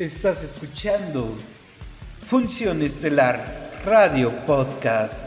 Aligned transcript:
Estás 0.00 0.42
escuchando 0.42 1.36
Función 2.26 2.80
Estelar 2.80 3.82
Radio 3.84 4.30
Podcast. 4.46 5.26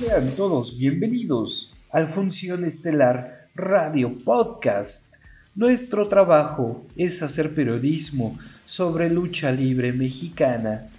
Sean 0.00 0.32
todos 0.32 0.76
bienvenidos 0.76 1.72
al 1.92 2.08
Función 2.08 2.64
Estelar 2.64 3.48
Radio 3.54 4.18
Podcast. 4.24 5.14
Nuestro 5.54 6.08
trabajo 6.08 6.84
es 6.96 7.22
hacer 7.22 7.54
periodismo 7.54 8.36
sobre 8.64 9.08
lucha 9.08 9.52
libre 9.52 9.92
mexicana, 9.92 10.90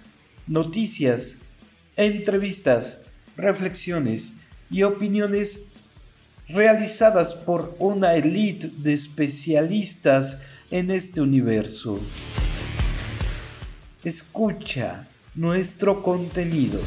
noticias, 0.46 1.40
entrevistas, 1.96 3.04
reflexiones 3.36 4.32
y 4.70 4.82
opiniones 4.82 5.66
realizadas 6.48 7.34
por 7.34 7.76
una 7.78 8.14
élite 8.14 8.70
de 8.78 8.94
especialistas 8.94 10.40
en 10.70 10.90
este 10.90 11.20
universo. 11.20 11.98
Escucha 14.04 15.08
nuestro 15.34 16.02
contenido. 16.02 16.80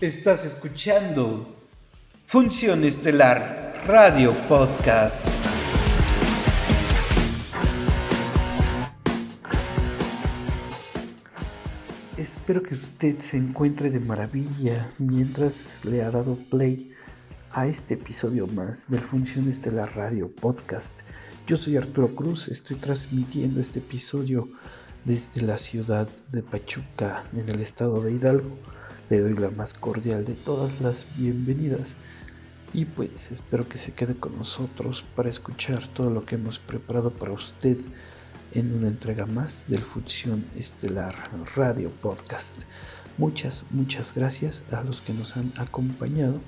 Estás 0.00 0.44
escuchando 0.44 1.56
Función 2.26 2.84
Estelar 2.84 3.82
Radio 3.86 4.32
Podcast. 4.48 5.26
Espero 12.16 12.62
que 12.62 12.74
usted 12.74 13.18
se 13.18 13.36
encuentre 13.36 13.90
de 13.90 14.00
maravilla 14.00 14.88
mientras 14.98 15.84
le 15.84 16.02
ha 16.02 16.10
dado 16.10 16.36
play 16.48 16.94
a 17.54 17.68
este 17.68 17.94
episodio 17.94 18.48
más 18.48 18.90
del 18.90 18.98
Función 18.98 19.48
Estelar 19.48 19.94
Radio 19.94 20.28
Podcast. 20.28 21.02
Yo 21.46 21.56
soy 21.56 21.76
Arturo 21.76 22.08
Cruz, 22.08 22.48
estoy 22.48 22.76
transmitiendo 22.76 23.60
este 23.60 23.78
episodio 23.78 24.48
desde 25.04 25.40
la 25.40 25.56
ciudad 25.56 26.08
de 26.32 26.42
Pachuca, 26.42 27.22
en 27.32 27.48
el 27.48 27.60
estado 27.60 28.02
de 28.02 28.12
Hidalgo. 28.12 28.58
Le 29.08 29.20
doy 29.20 29.34
la 29.34 29.50
más 29.50 29.72
cordial 29.72 30.24
de 30.24 30.34
todas 30.34 30.80
las 30.80 31.06
bienvenidas 31.16 31.96
y 32.72 32.86
pues 32.86 33.30
espero 33.30 33.68
que 33.68 33.78
se 33.78 33.92
quede 33.92 34.16
con 34.16 34.36
nosotros 34.36 35.06
para 35.14 35.28
escuchar 35.28 35.86
todo 35.86 36.10
lo 36.10 36.26
que 36.26 36.34
hemos 36.34 36.58
preparado 36.58 37.12
para 37.12 37.32
usted 37.32 37.78
en 38.52 38.74
una 38.74 38.88
entrega 38.88 39.26
más 39.26 39.66
del 39.68 39.82
Función 39.82 40.44
Estelar 40.56 41.14
Radio 41.54 41.92
Podcast. 41.92 42.62
Muchas, 43.16 43.64
muchas 43.70 44.12
gracias 44.12 44.64
a 44.72 44.82
los 44.82 45.00
que 45.00 45.14
nos 45.14 45.36
han 45.36 45.52
acompañado 45.56 46.40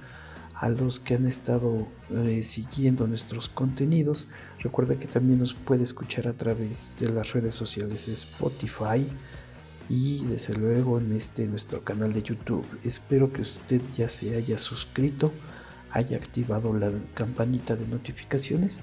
a 0.59 0.71
los 0.71 0.99
que 0.99 1.15
han 1.15 1.27
estado 1.27 1.87
eh, 2.11 2.43
siguiendo 2.43 3.07
nuestros 3.07 3.49
contenidos. 3.49 4.29
Recuerda 4.61 4.99
que 4.99 5.07
también 5.07 5.39
nos 5.39 5.53
puede 5.53 5.85
escuchar 5.85 6.27
a 6.29 6.33
través 6.33 6.99
de 6.99 7.11
las 7.11 7.33
redes 7.33 7.55
sociales 7.55 8.09
Spotify 8.09 9.07
y 9.89 10.25
desde 10.25 10.55
luego 10.55 10.99
en 10.99 11.13
este 11.13 11.47
nuestro 11.47 11.85
canal 11.85 12.13
de 12.13 12.23
YouTube. 12.23 12.65
Espero 12.85 13.33
que 13.33 13.43
usted 13.43 13.83
ya 13.97 14.09
se 14.09 14.35
haya 14.35 14.57
suscrito, 14.57 15.31
haya 15.91 16.17
activado 16.17 16.73
la 16.73 16.91
campanita 17.15 17.77
de 17.77 17.87
notificaciones 17.87 18.81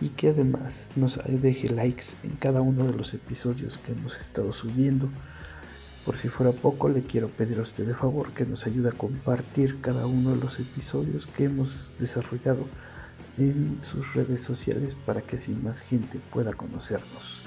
y 0.00 0.10
que 0.10 0.28
además 0.28 0.88
nos 0.94 1.18
deje 1.26 1.68
likes 1.70 2.14
en 2.22 2.36
cada 2.36 2.60
uno 2.60 2.86
de 2.86 2.92
los 2.92 3.14
episodios 3.14 3.78
que 3.78 3.92
hemos 3.92 4.20
estado 4.20 4.52
subiendo. 4.52 5.08
Por 6.06 6.16
si 6.16 6.28
fuera 6.28 6.52
poco, 6.52 6.88
le 6.88 7.02
quiero 7.02 7.28
pedir 7.28 7.58
a 7.58 7.62
usted 7.62 7.84
de 7.84 7.92
favor 7.92 8.30
que 8.30 8.46
nos 8.46 8.64
ayude 8.64 8.90
a 8.90 8.92
compartir 8.92 9.80
cada 9.80 10.06
uno 10.06 10.30
de 10.30 10.36
los 10.36 10.60
episodios 10.60 11.26
que 11.26 11.46
hemos 11.46 11.94
desarrollado 11.98 12.64
en 13.36 13.80
sus 13.82 14.14
redes 14.14 14.40
sociales 14.40 14.94
para 14.94 15.20
que 15.20 15.34
así 15.34 15.52
más 15.52 15.80
gente 15.80 16.20
pueda 16.30 16.52
conocernos. 16.52 17.42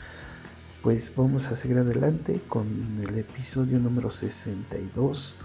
Pues 0.81 1.13
vamos 1.15 1.47
a 1.47 1.55
seguir 1.55 1.77
adelante 1.77 2.41
con 2.49 2.67
el 3.01 3.17
episodio 3.17 3.79
número 3.79 4.09
62 4.09 5.35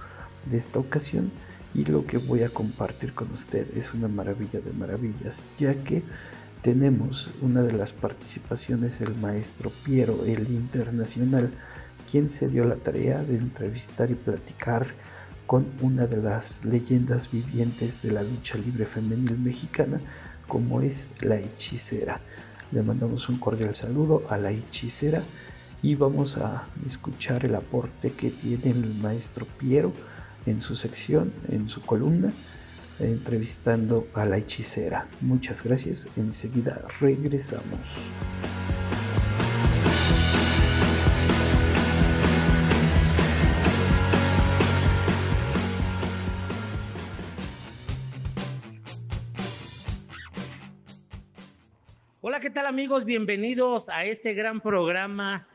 de 0.46 0.56
esta 0.56 0.80
ocasión 0.80 1.30
y 1.72 1.84
lo 1.84 2.06
que 2.06 2.18
voy 2.18 2.42
a 2.42 2.48
compartir 2.48 3.14
con 3.14 3.30
usted 3.30 3.76
es 3.76 3.94
una 3.94 4.08
maravilla 4.08 4.58
de 4.58 4.72
maravillas, 4.72 5.44
ya 5.56 5.72
que 5.84 6.02
tenemos 6.62 7.30
una 7.42 7.62
de 7.62 7.74
las 7.74 7.92
participaciones 7.92 8.98
del 8.98 9.14
maestro 9.14 9.70
Piero, 9.84 10.24
el 10.24 10.48
internacional, 10.48 11.52
quien 12.10 12.28
se 12.28 12.48
dio 12.48 12.64
la 12.64 12.76
tarea 12.76 13.22
de 13.22 13.36
entrevistar 13.36 14.10
y 14.10 14.14
platicar 14.14 14.86
con 15.46 15.66
una 15.80 16.06
de 16.06 16.18
las 16.18 16.64
leyendas 16.64 17.30
vivientes 17.30 18.02
de 18.02 18.12
la 18.12 18.22
lucha 18.22 18.56
libre 18.56 18.86
femenil 18.86 19.38
mexicana, 19.38 20.00
como 20.48 20.80
es 20.80 21.08
la 21.20 21.36
hechicera. 21.36 22.20
Le 22.72 22.82
mandamos 22.82 23.28
un 23.28 23.38
cordial 23.38 23.74
saludo 23.74 24.24
a 24.30 24.38
la 24.38 24.50
hechicera 24.50 25.22
y 25.82 25.94
vamos 25.96 26.38
a 26.38 26.66
escuchar 26.86 27.44
el 27.44 27.54
aporte 27.54 28.12
que 28.12 28.30
tiene 28.30 28.70
el 28.70 28.94
maestro 28.94 29.46
Piero 29.58 29.92
en 30.46 30.60
su 30.60 30.74
sección, 30.74 31.32
en 31.48 31.68
su 31.68 31.82
columna, 31.82 32.32
entrevistando 33.00 34.08
a 34.14 34.24
la 34.24 34.38
hechicera. 34.38 35.08
Muchas 35.20 35.62
gracias, 35.62 36.06
enseguida 36.16 36.86
regresamos. 37.00 38.10
Hola, 52.34 52.40
¿qué 52.40 52.50
tal 52.50 52.66
amigos? 52.66 53.04
Bienvenidos 53.04 53.88
a 53.88 54.04
este 54.06 54.34
gran 54.34 54.60
programa 54.60 55.46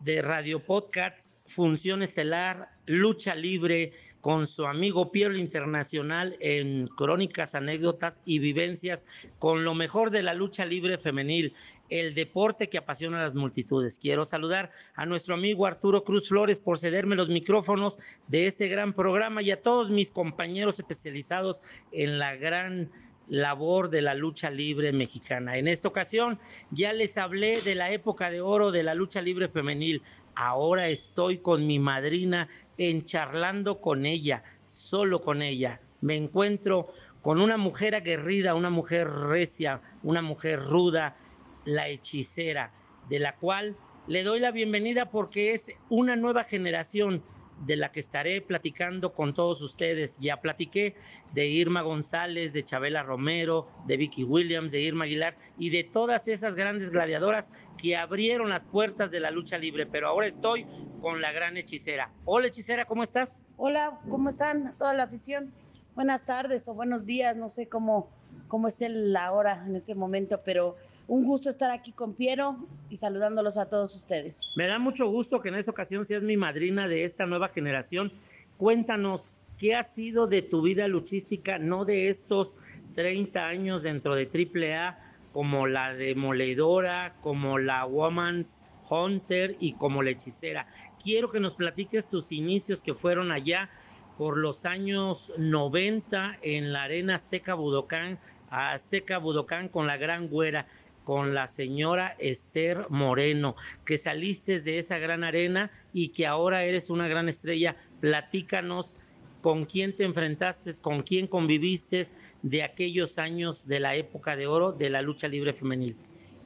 de 0.00 0.20
Radio 0.20 0.62
Podcasts, 0.62 1.38
Función 1.46 2.02
Estelar, 2.02 2.68
Lucha 2.84 3.34
Libre, 3.34 3.94
con 4.20 4.46
su 4.46 4.66
amigo 4.66 5.12
Piero 5.12 5.34
Internacional 5.34 6.36
en 6.40 6.88
crónicas, 6.88 7.54
anécdotas 7.54 8.20
y 8.26 8.38
vivencias 8.38 9.06
con 9.38 9.64
lo 9.64 9.72
mejor 9.72 10.10
de 10.10 10.22
la 10.22 10.34
lucha 10.34 10.66
libre 10.66 10.98
femenil, 10.98 11.54
el 11.88 12.14
deporte 12.14 12.68
que 12.68 12.76
apasiona 12.76 13.18
a 13.18 13.22
las 13.22 13.34
multitudes. 13.34 13.98
Quiero 13.98 14.26
saludar 14.26 14.72
a 14.96 15.06
nuestro 15.06 15.34
amigo 15.34 15.64
Arturo 15.64 16.04
Cruz 16.04 16.28
Flores 16.28 16.60
por 16.60 16.78
cederme 16.78 17.16
los 17.16 17.30
micrófonos 17.30 17.98
de 18.28 18.46
este 18.46 18.68
gran 18.68 18.92
programa 18.92 19.40
y 19.40 19.52
a 19.52 19.62
todos 19.62 19.90
mis 19.90 20.10
compañeros 20.10 20.78
especializados 20.78 21.62
en 21.92 22.18
la 22.18 22.36
gran 22.36 22.90
labor 23.30 23.90
de 23.90 24.02
la 24.02 24.14
lucha 24.14 24.50
libre 24.50 24.92
mexicana. 24.92 25.56
En 25.56 25.68
esta 25.68 25.88
ocasión 25.88 26.38
ya 26.70 26.92
les 26.92 27.16
hablé 27.16 27.60
de 27.62 27.76
la 27.76 27.90
época 27.92 28.28
de 28.28 28.40
oro 28.40 28.72
de 28.72 28.82
la 28.82 28.94
lucha 28.94 29.22
libre 29.22 29.48
femenil. 29.48 30.02
Ahora 30.34 30.88
estoy 30.88 31.38
con 31.38 31.66
mi 31.66 31.78
madrina 31.78 32.48
en 32.76 33.04
charlando 33.04 33.80
con 33.80 34.04
ella, 34.04 34.42
solo 34.66 35.20
con 35.20 35.42
ella. 35.42 35.78
Me 36.02 36.16
encuentro 36.16 36.88
con 37.22 37.40
una 37.40 37.56
mujer 37.56 37.94
aguerrida, 37.94 38.54
una 38.54 38.70
mujer 38.70 39.08
recia, 39.08 39.80
una 40.02 40.22
mujer 40.22 40.60
ruda, 40.60 41.16
la 41.64 41.88
hechicera, 41.88 42.72
de 43.08 43.20
la 43.20 43.36
cual 43.36 43.76
le 44.08 44.24
doy 44.24 44.40
la 44.40 44.50
bienvenida 44.50 45.10
porque 45.10 45.52
es 45.52 45.72
una 45.88 46.16
nueva 46.16 46.42
generación 46.42 47.22
de 47.60 47.76
la 47.76 47.92
que 47.92 48.00
estaré 48.00 48.40
platicando 48.40 49.12
con 49.12 49.34
todos 49.34 49.62
ustedes. 49.62 50.18
Ya 50.18 50.40
platiqué 50.40 50.94
de 51.32 51.46
Irma 51.46 51.82
González, 51.82 52.52
de 52.52 52.64
Chabela 52.64 53.02
Romero, 53.02 53.68
de 53.86 53.96
Vicky 53.96 54.24
Williams, 54.24 54.72
de 54.72 54.80
Irma 54.80 55.04
Aguilar 55.04 55.36
y 55.58 55.70
de 55.70 55.84
todas 55.84 56.28
esas 56.28 56.54
grandes 56.54 56.90
gladiadoras 56.90 57.52
que 57.78 57.96
abrieron 57.96 58.50
las 58.50 58.64
puertas 58.64 59.10
de 59.10 59.20
la 59.20 59.30
lucha 59.30 59.58
libre. 59.58 59.86
Pero 59.86 60.08
ahora 60.08 60.26
estoy 60.26 60.66
con 61.00 61.20
la 61.20 61.32
gran 61.32 61.56
hechicera. 61.56 62.10
Hola 62.24 62.48
hechicera, 62.48 62.84
¿cómo 62.84 63.02
estás? 63.02 63.44
Hola, 63.56 64.00
¿cómo 64.08 64.28
están 64.28 64.74
toda 64.78 64.94
la 64.94 65.04
afición? 65.04 65.52
Buenas 65.94 66.24
tardes 66.24 66.68
o 66.68 66.74
buenos 66.74 67.04
días, 67.04 67.36
no 67.36 67.48
sé 67.48 67.68
cómo, 67.68 68.08
cómo 68.48 68.68
esté 68.68 68.88
la 68.88 69.32
hora 69.32 69.64
en 69.66 69.76
este 69.76 69.94
momento, 69.94 70.40
pero 70.44 70.76
un 71.10 71.24
gusto 71.24 71.50
estar 71.50 71.72
aquí 71.72 71.90
con 71.90 72.14
Piero 72.14 72.56
y 72.88 72.96
saludándolos 72.96 73.58
a 73.58 73.68
todos 73.68 73.96
ustedes. 73.96 74.52
Me 74.54 74.68
da 74.68 74.78
mucho 74.78 75.08
gusto 75.08 75.40
que 75.40 75.48
en 75.48 75.56
esta 75.56 75.72
ocasión 75.72 76.06
seas 76.06 76.22
mi 76.22 76.36
madrina 76.36 76.86
de 76.86 77.02
esta 77.02 77.26
nueva 77.26 77.48
generación. 77.48 78.12
Cuéntanos, 78.56 79.34
¿qué 79.58 79.74
ha 79.74 79.82
sido 79.82 80.28
de 80.28 80.42
tu 80.42 80.62
vida 80.62 80.86
luchística, 80.86 81.58
no 81.58 81.84
de 81.84 82.10
estos 82.10 82.54
30 82.94 83.44
años 83.44 83.82
dentro 83.82 84.14
de 84.14 84.28
AAA, 84.32 85.00
como 85.32 85.66
la 85.66 85.94
demoledora, 85.94 87.16
como 87.22 87.58
la 87.58 87.84
Woman's 87.86 88.62
Hunter 88.88 89.56
y 89.58 89.72
como 89.72 90.04
la 90.04 90.10
hechicera? 90.10 90.68
Quiero 91.02 91.28
que 91.32 91.40
nos 91.40 91.56
platiques 91.56 92.08
tus 92.08 92.30
inicios 92.30 92.82
que 92.82 92.94
fueron 92.94 93.32
allá 93.32 93.68
por 94.16 94.36
los 94.36 94.64
años 94.64 95.32
90 95.38 96.38
en 96.42 96.72
la 96.72 96.84
Arena 96.84 97.16
Azteca 97.16 97.54
Budocán, 97.54 98.20
Azteca 98.50 99.18
Budocán 99.18 99.68
con 99.68 99.88
la 99.88 99.96
Gran 99.96 100.28
Güera 100.28 100.66
con 101.04 101.34
la 101.34 101.46
señora 101.46 102.14
Esther 102.18 102.86
Moreno, 102.90 103.56
que 103.84 103.98
saliste 103.98 104.60
de 104.60 104.78
esa 104.78 104.98
gran 104.98 105.24
arena 105.24 105.70
y 105.92 106.08
que 106.08 106.26
ahora 106.26 106.64
eres 106.64 106.90
una 106.90 107.08
gran 107.08 107.28
estrella. 107.28 107.76
Platícanos 108.00 108.96
con 109.40 109.64
quién 109.64 109.94
te 109.94 110.04
enfrentaste, 110.04 110.70
con 110.80 111.02
quién 111.02 111.26
conviviste 111.26 112.06
de 112.42 112.62
aquellos 112.62 113.18
años 113.18 113.66
de 113.66 113.80
la 113.80 113.94
época 113.94 114.36
de 114.36 114.46
oro 114.46 114.72
de 114.72 114.90
la 114.90 115.02
lucha 115.02 115.28
libre 115.28 115.52
femenil. 115.52 115.96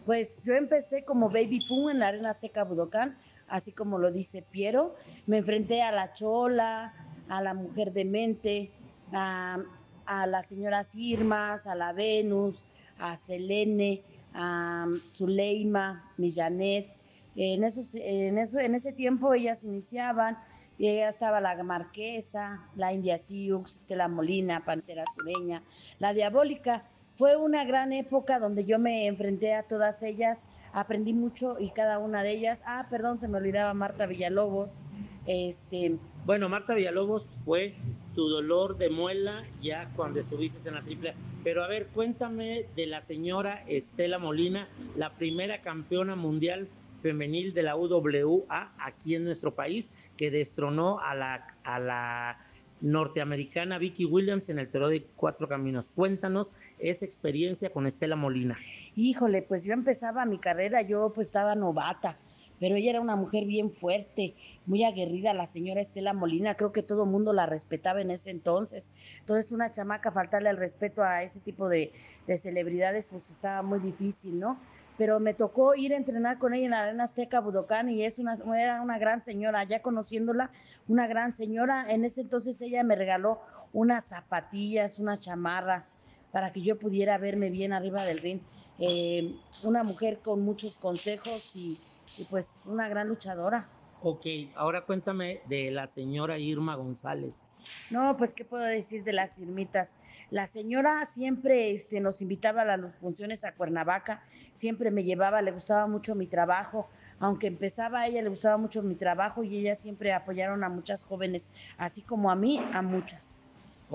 Pues 0.06 0.44
yo 0.44 0.54
empecé 0.54 1.04
como 1.04 1.30
Baby 1.30 1.66
Pum 1.66 1.90
en 1.90 1.98
la 1.98 2.08
Arena 2.08 2.30
Azteca 2.30 2.64
Budocán, 2.64 3.16
así 3.48 3.72
como 3.72 3.98
lo 3.98 4.10
dice 4.10 4.42
Piero. 4.42 4.94
Me 5.26 5.38
enfrenté 5.38 5.82
a 5.82 5.92
la 5.92 6.12
Chola, 6.12 6.92
a 7.28 7.40
la 7.40 7.54
Mujer 7.54 7.92
de 7.92 8.04
Mente, 8.04 8.70
a, 9.12 9.58
a 10.04 10.26
las 10.26 10.46
señoras 10.46 10.94
Irmas, 10.94 11.66
a 11.66 11.74
la 11.74 11.94
Venus, 11.94 12.64
a 12.98 13.16
Selene, 13.16 14.02
a 14.34 14.86
Zuleima, 14.92 16.12
Millanet. 16.18 16.88
En, 17.36 17.64
esos, 17.64 17.94
en, 17.94 18.38
eso, 18.38 18.58
en 18.60 18.74
ese 18.74 18.92
tiempo 18.92 19.34
ellas 19.34 19.64
iniciaban, 19.64 20.38
y 20.78 20.88
ella 20.88 21.08
estaba 21.08 21.40
la 21.40 21.62
Marquesa, 21.62 22.68
la 22.74 22.92
India 22.92 23.18
Sioux, 23.18 23.64
Estela 23.64 24.08
Molina, 24.08 24.64
Pantera 24.64 25.04
Sureña, 25.14 25.62
la 25.98 26.12
Diabólica. 26.12 26.84
Fue 27.16 27.36
una 27.36 27.64
gran 27.64 27.92
época 27.92 28.40
donde 28.40 28.64
yo 28.64 28.80
me 28.80 29.06
enfrenté 29.06 29.54
a 29.54 29.62
todas 29.62 30.02
ellas, 30.02 30.48
aprendí 30.72 31.12
mucho 31.12 31.56
y 31.60 31.70
cada 31.70 32.00
una 32.00 32.24
de 32.24 32.32
ellas. 32.32 32.64
Ah, 32.66 32.88
perdón, 32.90 33.18
se 33.20 33.28
me 33.28 33.38
olvidaba 33.38 33.72
Marta 33.72 34.06
Villalobos. 34.06 34.82
Este, 35.26 35.96
bueno, 36.26 36.48
Marta 36.48 36.74
Villalobos 36.74 37.42
fue 37.44 37.76
tu 38.14 38.28
dolor 38.28 38.78
de 38.78 38.90
muela 38.90 39.44
ya 39.60 39.90
cuando 39.96 40.20
estuviste 40.20 40.68
en 40.68 40.74
la 40.74 40.82
triple. 40.82 41.14
Pero 41.42 41.62
a 41.62 41.68
ver, 41.68 41.86
cuéntame 41.88 42.66
de 42.74 42.86
la 42.86 43.00
señora 43.00 43.64
Estela 43.66 44.18
Molina, 44.18 44.68
la 44.96 45.10
primera 45.10 45.60
campeona 45.60 46.16
mundial 46.16 46.68
femenil 46.98 47.52
de 47.52 47.62
la 47.62 47.76
UWA 47.76 48.72
aquí 48.78 49.14
en 49.14 49.24
nuestro 49.24 49.54
país, 49.54 49.90
que 50.16 50.30
destronó 50.30 51.00
a 51.00 51.14
la, 51.14 51.54
a 51.64 51.78
la 51.78 52.38
norteamericana 52.80 53.78
Vicky 53.78 54.04
Williams 54.04 54.48
en 54.48 54.58
el 54.58 54.68
Toro 54.68 54.88
de 54.88 55.02
Cuatro 55.16 55.48
Caminos. 55.48 55.88
Cuéntanos 55.88 56.52
esa 56.78 57.04
experiencia 57.04 57.70
con 57.70 57.86
Estela 57.86 58.16
Molina. 58.16 58.56
Híjole, 58.96 59.42
pues 59.42 59.64
yo 59.64 59.72
empezaba 59.72 60.24
mi 60.26 60.38
carrera, 60.38 60.82
yo 60.82 61.12
pues 61.14 61.28
estaba 61.28 61.54
novata, 61.54 62.16
pero 62.60 62.76
ella 62.76 62.90
era 62.90 63.00
una 63.00 63.16
mujer 63.16 63.44
bien 63.44 63.72
fuerte, 63.72 64.34
muy 64.66 64.84
aguerrida, 64.84 65.34
la 65.34 65.46
señora 65.46 65.80
Estela 65.80 66.12
Molina, 66.12 66.54
creo 66.54 66.72
que 66.72 66.82
todo 66.82 67.04
el 67.04 67.10
mundo 67.10 67.32
la 67.32 67.46
respetaba 67.46 68.00
en 68.00 68.10
ese 68.10 68.30
entonces. 68.30 68.90
Entonces 69.20 69.52
una 69.52 69.72
chamaca 69.72 70.12
faltarle 70.12 70.50
el 70.50 70.56
respeto 70.56 71.02
a 71.02 71.22
ese 71.22 71.40
tipo 71.40 71.68
de, 71.68 71.92
de 72.26 72.38
celebridades 72.38 73.08
pues 73.08 73.30
estaba 73.30 73.62
muy 73.62 73.80
difícil, 73.80 74.38
¿no? 74.38 74.58
pero 74.96 75.18
me 75.18 75.34
tocó 75.34 75.74
ir 75.74 75.92
a 75.92 75.96
entrenar 75.96 76.38
con 76.38 76.54
ella 76.54 76.64
en 76.66 76.70
la 76.70 76.82
Arena 76.84 77.04
Azteca 77.04 77.40
Budocán 77.40 77.90
y 77.90 78.04
es 78.04 78.18
una, 78.18 78.34
era 78.56 78.80
una 78.80 78.98
gran 78.98 79.20
señora, 79.20 79.64
ya 79.64 79.82
conociéndola, 79.82 80.50
una 80.86 81.06
gran 81.06 81.32
señora. 81.32 81.86
En 81.88 82.04
ese 82.04 82.20
entonces 82.20 82.60
ella 82.60 82.84
me 82.84 82.94
regaló 82.94 83.40
unas 83.72 84.04
zapatillas, 84.04 84.98
unas 84.98 85.20
chamarras 85.20 85.96
para 86.30 86.52
que 86.52 86.62
yo 86.62 86.78
pudiera 86.78 87.18
verme 87.18 87.50
bien 87.50 87.72
arriba 87.72 88.04
del 88.04 88.18
ring. 88.18 88.40
Eh, 88.78 89.36
una 89.62 89.82
mujer 89.82 90.18
con 90.18 90.42
muchos 90.42 90.76
consejos 90.76 91.54
y, 91.54 91.78
y 92.18 92.24
pues 92.24 92.62
una 92.66 92.88
gran 92.88 93.08
luchadora. 93.08 93.68
Ok, 94.06 94.26
ahora 94.56 94.84
cuéntame 94.84 95.40
de 95.46 95.70
la 95.70 95.86
señora 95.86 96.38
Irma 96.38 96.74
González. 96.74 97.46
No, 97.90 98.16
pues 98.18 98.34
qué 98.34 98.44
puedo 98.44 98.64
decir 98.64 99.02
de 99.02 99.14
las 99.14 99.38
Irmitas. 99.38 99.96
La 100.30 100.46
señora 100.46 101.06
siempre 101.06 101.70
este, 101.70 102.00
nos 102.00 102.20
invitaba 102.20 102.62
a 102.62 102.76
las 102.76 102.96
funciones 102.96 103.44
a 103.44 103.54
Cuernavaca, 103.54 104.22
siempre 104.52 104.90
me 104.90 105.04
llevaba, 105.04 105.40
le 105.40 105.52
gustaba 105.52 105.86
mucho 105.86 106.14
mi 106.14 106.26
trabajo, 106.26 106.86
aunque 107.18 107.46
empezaba 107.46 108.00
a 108.00 108.06
ella 108.08 108.20
le 108.20 108.28
gustaba 108.28 108.58
mucho 108.58 108.82
mi 108.82 108.94
trabajo 108.94 109.44
y 109.44 109.56
ella 109.56 109.76
siempre 109.76 110.12
apoyaron 110.12 110.64
a 110.64 110.68
muchas 110.68 111.04
jóvenes, 111.04 111.48
así 111.78 112.02
como 112.02 112.30
a 112.30 112.36
mí, 112.36 112.60
a 112.74 112.82
muchas. 112.82 113.43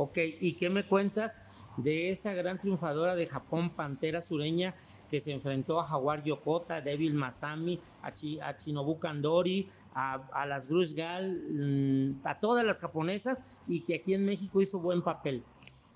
Ok, 0.02 0.18
¿y 0.40 0.54
qué 0.54 0.70
me 0.70 0.88
cuentas 0.88 1.42
de 1.76 2.10
esa 2.10 2.34
gran 2.34 2.58
triunfadora 2.58 3.16
de 3.16 3.28
Japón, 3.28 3.72
Pantera 3.72 4.22
Sureña, 4.22 4.74
que 5.10 5.20
se 5.20 5.34
enfrentó 5.34 5.78
a 5.78 5.84
Jaguar 5.84 6.24
Yokota, 6.24 6.76
a 6.76 6.82
Devil 6.82 7.14
Masami, 7.14 7.82
a, 8.02 8.14
Chi, 8.14 8.40
a 8.40 8.56
Kandori, 8.98 9.68
a, 9.94 10.46
las 10.48 10.70
Grush 10.70 10.96
Gal, 10.96 11.44
mm, 11.52 12.26
a 12.26 12.40
todas 12.40 12.64
las 12.64 12.80
japonesas 12.80 13.60
y 13.68 13.82
que 13.82 13.96
aquí 13.96 14.14
en 14.14 14.24
México 14.24 14.62
hizo 14.62 14.80
buen 14.80 15.02
papel? 15.02 15.44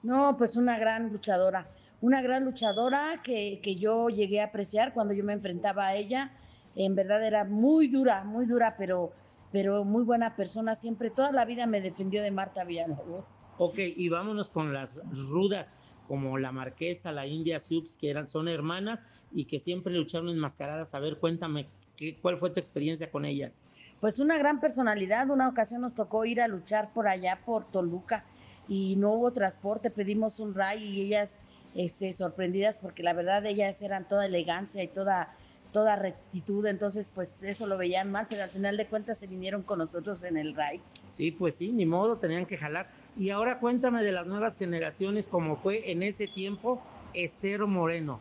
No, 0.03 0.35
pues 0.37 0.57
una 0.57 0.77
gran 0.77 1.09
luchadora, 1.13 1.65
una 2.01 2.21
gran 2.21 2.43
luchadora 2.43 3.21
que, 3.23 3.61
que 3.63 3.77
yo 3.77 4.09
llegué 4.09 4.41
a 4.41 4.47
apreciar 4.47 4.93
cuando 4.93 5.13
yo 5.13 5.23
me 5.23 5.31
enfrentaba 5.31 5.87
a 5.87 5.95
ella. 5.95 6.33
En 6.75 6.93
verdad 6.93 7.25
era 7.25 7.45
muy 7.45 7.87
dura, 7.87 8.25
muy 8.25 8.47
dura, 8.47 8.75
pero 8.77 9.13
pero 9.53 9.85
muy 9.85 10.03
buena 10.03 10.35
persona, 10.35 10.73
siempre, 10.73 11.11
toda 11.11 11.31
la 11.31 11.45
vida 11.45 11.67
me 11.67 11.79
defendió 11.79 12.23
de 12.23 12.31
Marta 12.31 12.63
Villalobos. 12.63 13.43
Ok, 13.59 13.77
y 13.77 14.09
vámonos 14.09 14.49
con 14.49 14.73
las 14.73 14.99
rudas, 15.29 15.75
como 16.07 16.39
la 16.39 16.51
Marquesa, 16.51 17.11
la 17.11 17.27
India 17.27 17.59
Subs, 17.59 17.99
que 17.99 18.09
eran, 18.09 18.25
son 18.25 18.47
hermanas 18.47 19.05
y 19.31 19.45
que 19.45 19.59
siempre 19.59 19.93
lucharon 19.93 20.29
enmascaradas. 20.29 20.95
A 20.95 20.99
ver, 20.99 21.19
cuéntame, 21.19 21.67
¿qué, 21.95 22.19
¿cuál 22.19 22.39
fue 22.39 22.49
tu 22.49 22.59
experiencia 22.59 23.11
con 23.11 23.25
ellas? 23.25 23.67
Pues 24.01 24.17
una 24.17 24.39
gran 24.39 24.59
personalidad, 24.59 25.29
una 25.29 25.47
ocasión 25.47 25.81
nos 25.81 25.93
tocó 25.93 26.25
ir 26.25 26.41
a 26.41 26.47
luchar 26.47 26.91
por 26.91 27.07
allá, 27.07 27.39
por 27.45 27.69
Toluca, 27.69 28.25
y 28.67 28.95
no 28.95 29.13
hubo 29.13 29.33
transporte, 29.33 29.91
pedimos 29.91 30.39
un 30.39 30.55
ray 30.55 30.83
y 30.83 31.01
ellas 31.01 31.37
este, 31.75 32.11
sorprendidas 32.13 32.79
porque 32.79 33.03
la 33.03 33.13
verdad 33.13 33.45
ellas 33.45 33.83
eran 33.83 34.07
toda 34.07 34.25
elegancia 34.25 34.81
y 34.81 34.87
toda 34.87 35.37
toda 35.73 35.97
rectitud, 35.97 36.65
entonces 36.67 37.11
pues 37.13 37.43
eso 37.43 37.65
lo 37.65 37.77
veían 37.77 38.09
mal, 38.09 38.27
pero 38.29 38.43
al 38.43 38.49
final 38.49 38.77
de 38.77 38.87
cuentas 38.87 39.17
se 39.17 39.27
vinieron 39.27 39.63
con 39.63 39.79
nosotros 39.79 40.23
en 40.23 40.37
el 40.37 40.55
ride. 40.55 40.81
Sí, 41.07 41.31
pues 41.31 41.55
sí, 41.55 41.73
ni 41.73 41.85
modo, 41.85 42.17
tenían 42.17 42.45
que 42.45 42.57
jalar. 42.57 42.89
Y 43.17 43.31
ahora 43.31 43.59
cuéntame 43.59 44.03
de 44.03 44.13
las 44.13 44.25
nuevas 44.25 44.57
generaciones, 44.57 45.27
como 45.27 45.57
fue 45.57 45.91
en 45.91 46.03
ese 46.03 46.27
tiempo 46.27 46.81
Estero 47.13 47.67
Moreno. 47.67 48.19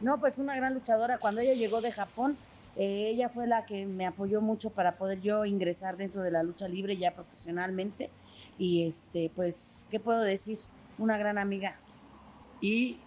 No, 0.00 0.20
pues 0.20 0.38
una 0.38 0.54
gran 0.54 0.74
luchadora. 0.74 1.18
Cuando 1.18 1.40
ella 1.40 1.54
llegó 1.54 1.80
de 1.80 1.92
Japón, 1.92 2.36
eh, 2.76 3.10
ella 3.12 3.28
fue 3.28 3.46
la 3.46 3.64
que 3.64 3.86
me 3.86 4.06
apoyó 4.06 4.40
mucho 4.40 4.70
para 4.70 4.98
poder 4.98 5.20
yo 5.20 5.44
ingresar 5.44 5.96
dentro 5.96 6.22
de 6.22 6.30
la 6.30 6.42
lucha 6.42 6.68
libre 6.68 6.96
ya 6.96 7.14
profesionalmente. 7.14 8.10
Y 8.58 8.86
este, 8.86 9.30
pues, 9.34 9.86
¿qué 9.90 10.00
puedo 10.00 10.20
decir? 10.20 10.58
Una 10.98 11.16
gran 11.16 11.38
amiga. 11.38 11.76
Y 12.60 13.00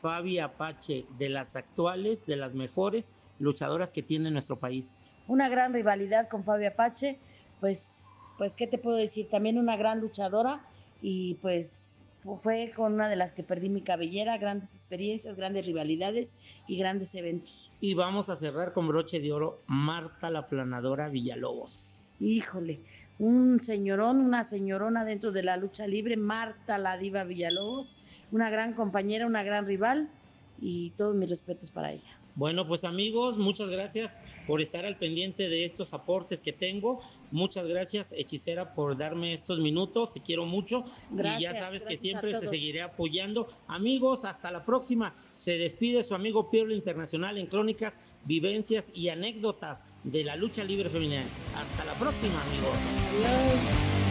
Fabi 0.00 0.38
Apache, 0.38 1.06
de 1.18 1.28
las 1.28 1.56
actuales, 1.56 2.26
de 2.26 2.36
las 2.36 2.54
mejores 2.54 3.10
luchadoras 3.38 3.92
que 3.92 4.02
tiene 4.02 4.30
nuestro 4.30 4.58
país. 4.58 4.96
Una 5.28 5.48
gran 5.48 5.72
rivalidad 5.72 6.28
con 6.28 6.44
Fabi 6.44 6.66
Apache, 6.66 7.18
pues, 7.60 8.06
pues, 8.38 8.56
¿qué 8.56 8.66
te 8.66 8.78
puedo 8.78 8.96
decir? 8.96 9.28
También 9.30 9.58
una 9.58 9.76
gran 9.76 10.00
luchadora 10.00 10.64
y 11.00 11.34
pues 11.42 12.04
fue 12.40 12.72
con 12.74 12.94
una 12.94 13.08
de 13.08 13.16
las 13.16 13.32
que 13.32 13.42
perdí 13.42 13.68
mi 13.68 13.82
cabellera, 13.82 14.38
grandes 14.38 14.74
experiencias, 14.74 15.36
grandes 15.36 15.66
rivalidades 15.66 16.34
y 16.68 16.78
grandes 16.78 17.14
eventos. 17.14 17.70
Y 17.80 17.94
vamos 17.94 18.30
a 18.30 18.36
cerrar 18.36 18.72
con 18.72 18.86
broche 18.88 19.20
de 19.20 19.32
oro, 19.32 19.58
Marta 19.66 20.30
la 20.30 20.46
Planadora 20.46 21.08
Villalobos. 21.08 21.98
Híjole, 22.20 22.80
un 23.22 23.60
señorón, 23.60 24.20
una 24.20 24.42
señorona 24.42 25.04
dentro 25.04 25.30
de 25.30 25.44
la 25.44 25.56
lucha 25.56 25.86
libre, 25.86 26.16
Marta 26.16 26.76
la 26.76 26.98
Diva 26.98 27.22
Villalobos, 27.22 27.96
una 28.32 28.50
gran 28.50 28.72
compañera, 28.74 29.28
una 29.28 29.44
gran 29.44 29.64
rival 29.64 30.10
y 30.58 30.90
todos 30.96 31.14
mis 31.14 31.28
respetos 31.28 31.70
para 31.70 31.92
ella. 31.92 32.18
Bueno, 32.34 32.66
pues 32.66 32.84
amigos, 32.84 33.36
muchas 33.38 33.68
gracias 33.68 34.18
por 34.46 34.62
estar 34.62 34.86
al 34.86 34.96
pendiente 34.96 35.48
de 35.48 35.64
estos 35.64 35.92
aportes 35.92 36.42
que 36.42 36.52
tengo. 36.52 37.00
Muchas 37.30 37.66
gracias, 37.66 38.14
hechicera, 38.16 38.74
por 38.74 38.96
darme 38.96 39.32
estos 39.32 39.58
minutos. 39.60 40.12
Te 40.12 40.20
quiero 40.20 40.46
mucho. 40.46 40.84
y 41.12 41.42
ya 41.42 41.54
sabes 41.54 41.84
que 41.84 41.96
siempre 41.96 42.32
te 42.32 42.46
seguiré 42.46 42.82
apoyando. 42.82 43.48
Amigos, 43.68 44.24
hasta 44.24 44.50
la 44.50 44.64
próxima. 44.64 45.14
Se 45.32 45.58
despide 45.58 46.02
su 46.02 46.14
amigo 46.14 46.50
Piero 46.50 46.72
Internacional 46.72 47.38
en 47.38 47.46
crónicas, 47.46 47.98
vivencias 48.24 48.90
y 48.94 49.08
anécdotas 49.08 49.84
de 50.04 50.24
la 50.24 50.36
lucha 50.36 50.64
libre 50.64 50.88
femenina. 50.88 51.24
Hasta 51.56 51.84
la 51.84 51.94
próxima, 51.94 52.42
amigos. 52.42 52.78
Adiós. 53.08 54.01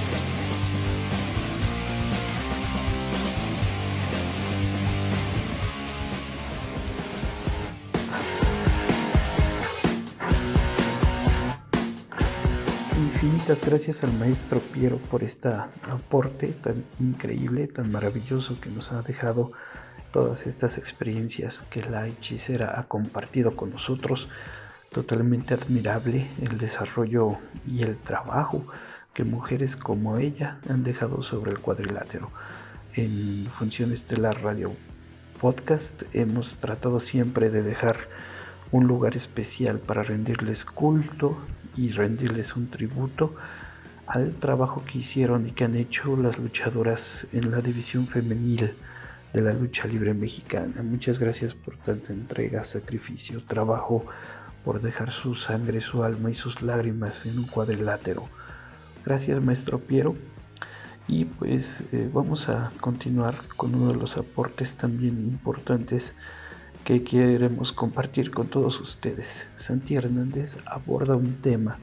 Infinitas 13.42 13.68
gracias 13.68 14.04
al 14.04 14.14
maestro 14.14 14.60
Piero 14.60 14.98
por 14.98 15.24
este 15.24 15.50
aporte 15.50 16.50
tan 16.50 16.86
increíble, 17.00 17.68
tan 17.68 17.92
maravilloso 17.92 18.62
que 18.62 18.70
nos 18.70 18.92
ha 18.92 19.02
dejado 19.02 19.52
todas 20.14 20.46
estas 20.46 20.78
experiencias 20.78 21.64
que 21.72 21.82
la 21.82 22.08
hechicera 22.08 22.80
ha 22.80 22.84
compartido 22.84 23.56
con 23.56 23.72
nosotros. 23.72 24.30
Totalmente 24.92 25.56
admirable 25.56 26.28
el 26.40 26.60
desarrollo 26.60 27.40
y 27.66 27.82
el 27.82 27.98
trabajo 27.98 28.64
que 29.16 29.24
mujeres 29.24 29.76
como 29.76 30.18
ella 30.18 30.60
han 30.70 30.84
dejado 30.84 31.24
sobre 31.24 31.50
el 31.50 31.58
cuadrilátero. 31.58 32.30
En 32.94 33.48
Función 33.58 33.92
Estelar 33.92 34.44
Radio 34.44 34.72
Podcast 35.40 36.04
hemos 36.14 36.58
tratado 36.58 37.00
siempre 37.00 37.50
de 37.50 37.64
dejar 37.64 38.08
un 38.72 38.88
lugar 38.88 39.16
especial 39.16 39.80
para 39.80 40.04
rendirles 40.04 40.66
culto 40.66 41.38
y 41.76 41.90
rendirles 41.92 42.56
un 42.56 42.70
tributo 42.70 43.36
al 44.08 44.34
trabajo 44.34 44.84
que 44.86 45.00
hicieron 45.00 45.48
y 45.48 45.52
que 45.52 45.64
han 45.64 45.76
hecho 45.76 46.18
las 46.18 46.38
luchadoras 46.38 47.28
en 47.32 47.52
la 47.52 47.62
división 47.62 48.08
femenil 48.08 48.74
de 49.34 49.42
la 49.42 49.54
lucha 49.54 49.88
libre 49.88 50.14
mexicana. 50.14 50.84
Muchas 50.84 51.20
gracias 51.20 51.54
por 51.54 51.78
tanta 51.78 52.12
entrega, 52.12 52.64
sacrificio, 52.64 53.42
trabajo, 53.44 54.06
por 54.66 54.82
dejar 54.82 55.12
su 55.12 55.36
sangre, 55.36 55.82
su 55.82 56.04
alma 56.04 56.30
y 56.30 56.36
sus 56.36 56.62
lágrimas 56.62 57.26
en 57.26 57.40
un 57.40 57.46
cuadrilátero. 57.46 58.28
Gracias 59.06 59.42
maestro 59.42 59.80
Piero. 59.80 60.16
Y 61.08 61.26
pues 61.26 61.84
eh, 61.92 62.10
vamos 62.14 62.48
a 62.48 62.72
continuar 62.80 63.36
con 63.58 63.74
uno 63.76 63.92
de 63.92 63.98
los 63.98 64.18
aportes 64.18 64.76
también 64.76 65.18
importantes 65.20 66.16
que 66.84 67.04
queremos 67.04 67.72
compartir 67.72 68.32
con 68.32 68.48
todos 68.48 68.80
ustedes. 68.80 69.48
Santi 69.56 69.96
Hernández 69.96 70.58
aborda 70.66 71.16
un 71.16 71.36
tema 71.36 71.78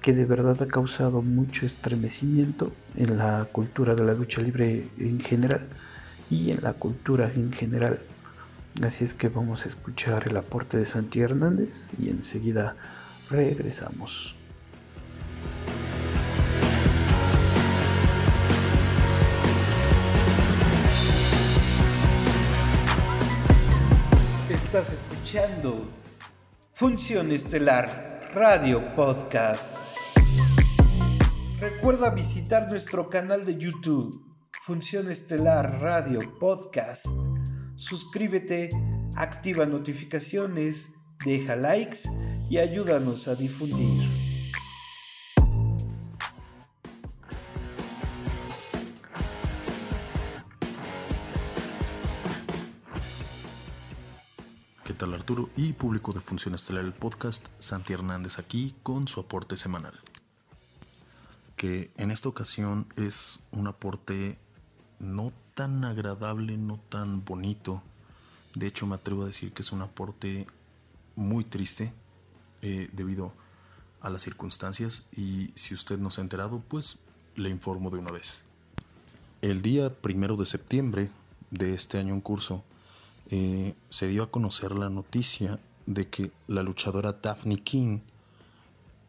que 0.00 0.12
de 0.12 0.24
verdad 0.24 0.60
ha 0.62 0.66
causado 0.66 1.22
mucho 1.22 1.64
estremecimiento 1.64 2.72
en 2.96 3.18
la 3.18 3.46
cultura 3.50 3.94
de 3.94 4.04
la 4.04 4.14
lucha 4.14 4.40
libre 4.40 4.88
en 4.98 5.20
general 5.20 5.68
y 6.30 6.50
en 6.50 6.62
la 6.62 6.72
cultura 6.72 7.32
en 7.32 7.52
general. 7.52 8.00
Así 8.82 9.04
es 9.04 9.14
que 9.14 9.28
vamos 9.28 9.64
a 9.64 9.68
escuchar 9.68 10.26
el 10.28 10.36
aporte 10.36 10.76
de 10.76 10.86
Santi 10.86 11.20
Hernández 11.20 11.90
y 11.98 12.08
enseguida 12.08 12.76
regresamos. 13.30 14.36
Estás 24.74 25.02
escuchando 25.02 25.86
Función 26.72 27.30
Estelar 27.30 28.30
Radio 28.32 28.94
Podcast. 28.94 29.76
Recuerda 31.60 32.08
visitar 32.08 32.70
nuestro 32.70 33.10
canal 33.10 33.44
de 33.44 33.58
YouTube, 33.58 34.18
Función 34.64 35.10
Estelar 35.10 35.82
Radio 35.82 36.20
Podcast. 36.40 37.04
Suscríbete, 37.76 38.70
activa 39.14 39.66
notificaciones, 39.66 40.94
deja 41.22 41.54
likes 41.54 42.08
y 42.48 42.56
ayúdanos 42.56 43.28
a 43.28 43.34
difundir. 43.34 44.21
Tal 55.02 55.14
Arturo 55.14 55.50
y 55.56 55.72
público 55.72 56.12
de 56.12 56.20
Función 56.20 56.54
Estelar 56.54 56.84
el 56.84 56.92
podcast? 56.92 57.48
Santi 57.58 57.92
Hernández 57.92 58.38
aquí 58.38 58.76
con 58.84 59.08
su 59.08 59.18
aporte 59.18 59.56
semanal 59.56 59.98
que 61.56 61.90
en 61.96 62.12
esta 62.12 62.28
ocasión 62.28 62.86
es 62.94 63.40
un 63.50 63.66
aporte 63.66 64.38
no 65.00 65.32
tan 65.54 65.84
agradable, 65.84 66.56
no 66.56 66.78
tan 66.88 67.24
bonito. 67.24 67.82
De 68.54 68.68
hecho, 68.68 68.86
me 68.86 68.94
atrevo 68.94 69.24
a 69.24 69.26
decir 69.26 69.50
que 69.52 69.62
es 69.62 69.72
un 69.72 69.82
aporte 69.82 70.46
muy 71.16 71.42
triste 71.42 71.92
eh, 72.60 72.88
debido 72.92 73.32
a 74.02 74.08
las 74.08 74.22
circunstancias 74.22 75.08
y 75.10 75.50
si 75.56 75.74
usted 75.74 75.98
no 75.98 76.12
se 76.12 76.20
ha 76.20 76.22
enterado, 76.22 76.62
pues 76.68 77.00
le 77.34 77.50
informo 77.50 77.90
de 77.90 77.98
una 77.98 78.12
vez. 78.12 78.44
El 79.40 79.62
día 79.62 79.92
primero 79.92 80.36
de 80.36 80.46
septiembre 80.46 81.10
de 81.50 81.74
este 81.74 81.98
año 81.98 82.14
en 82.14 82.20
curso 82.20 82.62
eh, 83.30 83.74
se 83.88 84.08
dio 84.08 84.22
a 84.22 84.30
conocer 84.30 84.72
la 84.72 84.88
noticia 84.88 85.58
de 85.86 86.08
que 86.08 86.32
la 86.46 86.62
luchadora 86.62 87.12
Daphne 87.12 87.62
King 87.62 88.00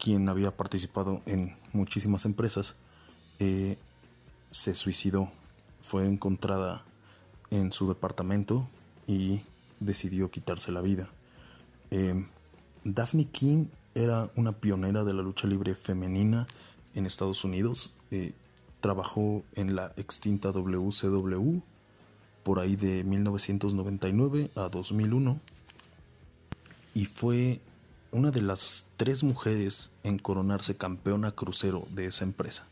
quien 0.03 0.27
había 0.27 0.51
participado 0.51 1.21
en 1.25 1.55
muchísimas 1.71 2.25
empresas, 2.25 2.75
eh, 3.39 3.77
se 4.49 4.75
suicidó. 4.75 5.31
Fue 5.79 6.05
encontrada 6.05 6.83
en 7.51 7.71
su 7.71 7.87
departamento 7.87 8.67
y 9.07 9.43
decidió 9.79 10.29
quitarse 10.29 10.73
la 10.73 10.81
vida. 10.81 11.09
Eh, 11.89 12.25
Daphne 12.83 13.29
King 13.29 13.67
era 13.95 14.29
una 14.35 14.51
pionera 14.51 15.05
de 15.05 15.13
la 15.13 15.21
lucha 15.21 15.47
libre 15.47 15.73
femenina 15.73 16.47
en 16.95 17.05
Estados 17.05 17.45
Unidos. 17.45 17.93
Eh, 18.11 18.33
trabajó 18.81 19.45
en 19.53 19.73
la 19.73 19.93
extinta 19.95 20.51
WCW 20.51 21.61
por 22.43 22.59
ahí 22.59 22.75
de 22.75 23.03
1999 23.03 24.51
a 24.55 24.69
2001 24.69 25.39
y 26.93 27.05
fue 27.05 27.61
una 28.11 28.29
de 28.29 28.41
las 28.41 28.87
tres 28.97 29.23
mujeres 29.23 29.91
en 30.03 30.19
coronarse 30.19 30.77
campeona 30.77 31.31
crucero 31.31 31.87
de 31.91 32.05
esa 32.05 32.23
empresa. 32.23 32.67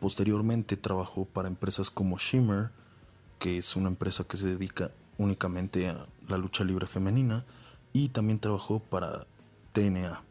Posteriormente 0.00 0.76
trabajó 0.76 1.24
para 1.24 1.48
empresas 1.48 1.88
como 1.88 2.18
Shimmer, 2.18 2.70
que 3.38 3.58
es 3.58 3.76
una 3.76 3.88
empresa 3.88 4.24
que 4.24 4.36
se 4.36 4.46
dedica 4.46 4.90
únicamente 5.16 5.88
a 5.88 6.06
la 6.28 6.38
lucha 6.38 6.64
libre 6.64 6.86
femenina, 6.86 7.44
y 7.92 8.08
también 8.10 8.38
trabajó 8.38 8.80
para 8.80 9.26
TNA, 9.72 10.22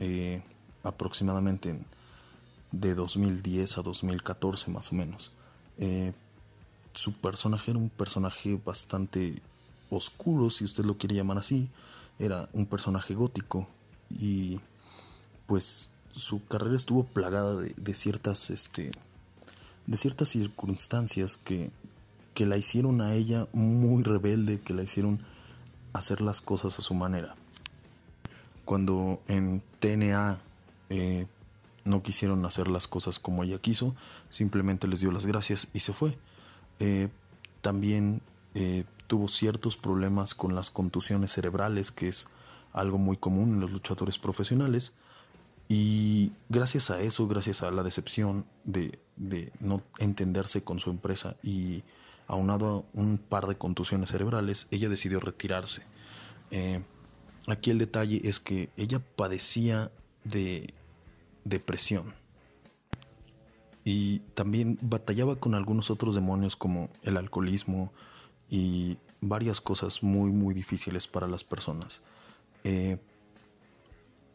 eh, 0.00 0.42
aproximadamente 0.82 1.80
de 2.72 2.94
2010 2.94 3.78
a 3.78 3.82
2014 3.82 4.70
más 4.70 4.92
o 4.92 4.94
menos. 4.94 5.32
Eh, 5.78 6.12
su 6.98 7.12
personaje 7.12 7.70
era 7.70 7.78
un 7.78 7.90
personaje 7.90 8.60
bastante 8.64 9.40
oscuro, 9.88 10.50
si 10.50 10.64
usted 10.64 10.84
lo 10.84 10.98
quiere 10.98 11.14
llamar 11.14 11.38
así, 11.38 11.70
era 12.18 12.48
un 12.52 12.66
personaje 12.66 13.14
gótico 13.14 13.68
y 14.10 14.58
pues 15.46 15.90
su 16.10 16.44
carrera 16.46 16.74
estuvo 16.74 17.04
plagada 17.04 17.54
de, 17.54 17.94
ciertas 17.94 18.50
este 18.50 18.90
de 19.86 19.96
ciertas 19.96 20.30
circunstancias 20.30 21.36
que, 21.36 21.70
que 22.34 22.46
la 22.46 22.56
hicieron 22.56 23.00
a 23.00 23.14
ella 23.14 23.46
muy 23.52 24.02
rebelde, 24.02 24.58
que 24.60 24.74
la 24.74 24.82
hicieron 24.82 25.20
hacer 25.92 26.20
las 26.20 26.40
cosas 26.40 26.80
a 26.80 26.82
su 26.82 26.94
manera. 26.94 27.36
Cuando 28.64 29.22
en 29.28 29.62
TNA 29.78 30.40
eh, 30.90 31.28
no 31.84 32.02
quisieron 32.02 32.44
hacer 32.44 32.66
las 32.66 32.88
cosas 32.88 33.20
como 33.20 33.44
ella 33.44 33.60
quiso, 33.60 33.94
simplemente 34.30 34.88
les 34.88 34.98
dio 34.98 35.12
las 35.12 35.26
gracias 35.26 35.68
y 35.72 35.78
se 35.78 35.92
fue. 35.92 36.18
Eh, 36.78 37.08
también 37.60 38.22
eh, 38.54 38.84
tuvo 39.06 39.28
ciertos 39.28 39.76
problemas 39.76 40.34
con 40.34 40.54
las 40.54 40.70
contusiones 40.70 41.32
cerebrales, 41.32 41.90
que 41.90 42.08
es 42.08 42.28
algo 42.72 42.98
muy 42.98 43.16
común 43.16 43.54
en 43.54 43.60
los 43.60 43.70
luchadores 43.70 44.18
profesionales. 44.18 44.92
Y 45.68 46.32
gracias 46.48 46.90
a 46.90 47.00
eso, 47.00 47.28
gracias 47.28 47.62
a 47.62 47.70
la 47.70 47.82
decepción 47.82 48.46
de, 48.64 48.98
no 49.60 49.82
entenderse 49.98 50.62
con 50.62 50.78
su 50.78 50.90
empresa 50.90 51.36
y 51.42 51.82
aunado 52.26 52.86
a 52.94 52.98
un 52.98 53.18
par 53.18 53.46
de 53.46 53.56
contusiones 53.56 54.10
cerebrales, 54.10 54.66
ella 54.70 54.88
decidió 54.88 55.20
retirarse. 55.20 55.82
Eh, 56.50 56.82
aquí 57.48 57.70
el 57.70 57.78
detalle 57.78 58.20
es 58.24 58.40
que 58.40 58.70
ella 58.76 59.00
padecía 59.16 59.90
de 60.24 60.72
depresión 61.44 62.14
y 63.88 64.18
también 64.34 64.78
batallaba 64.82 65.36
con 65.36 65.54
algunos 65.54 65.90
otros 65.90 66.14
demonios 66.14 66.56
como 66.56 66.90
el 67.04 67.16
alcoholismo, 67.16 67.90
y 68.50 68.98
varias 69.22 69.62
cosas 69.62 70.02
muy 70.02 70.30
muy 70.30 70.52
difíciles 70.52 71.06
para 71.06 71.26
las 71.26 71.42
personas. 71.42 72.02
Eh, 72.64 72.98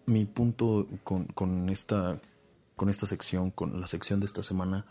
mi 0.08 0.26
punto 0.26 0.88
con, 1.04 1.26
con, 1.26 1.70
esta, 1.70 2.20
con 2.76 2.90
esta 2.90 3.06
sección, 3.06 3.52
con 3.52 3.80
la 3.80 3.86
sección 3.86 4.20
de 4.20 4.26
esta 4.26 4.42
semana, 4.42 4.88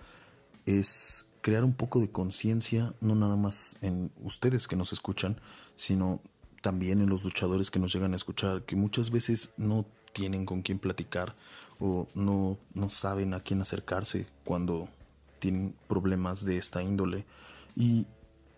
es 0.64 1.26
crear 1.40 1.64
un 1.64 1.75
poco 1.75 1.99
de 1.99 2.12
conciencia, 2.12 2.95
no 3.00 3.16
nada 3.16 3.35
más 3.35 3.78
en 3.81 4.12
ustedes 4.23 4.69
que 4.69 4.76
nos 4.76 4.92
escuchan, 4.92 5.40
sino 5.75 6.21
también 6.61 7.00
en 7.00 7.09
los 7.09 7.25
luchadores 7.25 7.73
que 7.73 7.81
nos 7.81 7.92
llegan 7.92 8.12
a 8.12 8.16
escuchar, 8.16 8.62
que 8.62 8.76
muchas 8.76 9.11
veces 9.11 9.54
no 9.57 9.87
tienen 10.12 10.47
con 10.47 10.62
quién 10.62 10.78
platicar 10.78 11.35
o 11.83 12.07
no, 12.15 12.59
no 12.75 12.91
saben 12.91 13.35
a 13.35 13.41
quién 13.41 13.61
acercarse 13.61 14.27
cuando 14.45 14.89
tienen 15.41 15.75
problemas 15.89 16.45
de 16.45 16.57
esta 16.57 16.81
índole. 16.81 17.27
Y 17.75 18.07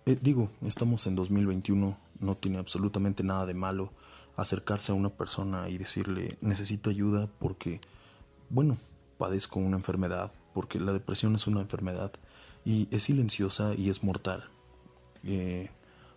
eh, 0.04 0.18
digo, 0.20 0.50
estamos 0.60 1.06
en 1.06 1.16
2021, 1.16 1.96
no 2.20 2.36
tiene 2.36 2.58
absolutamente 2.58 3.22
nada 3.24 3.46
de 3.46 3.54
malo 3.54 3.92
acercarse 4.36 4.92
a 4.92 4.94
una 4.94 5.08
persona 5.08 5.70
y 5.70 5.78
decirle 5.78 6.36
necesito 6.42 6.90
ayuda 6.90 7.30
porque, 7.38 7.80
bueno, 8.50 8.76
padezco 9.16 9.58
una 9.58 9.78
enfermedad, 9.78 10.30
porque 10.52 10.78
la 10.78 10.92
depresión 10.92 11.34
es 11.34 11.46
una 11.46 11.62
enfermedad 11.62 12.12
y 12.62 12.88
es 12.94 13.04
silenciosa 13.04 13.72
y 13.74 13.88
es 13.88 14.04
mortal. 14.04 14.50
Eh, 15.22 15.70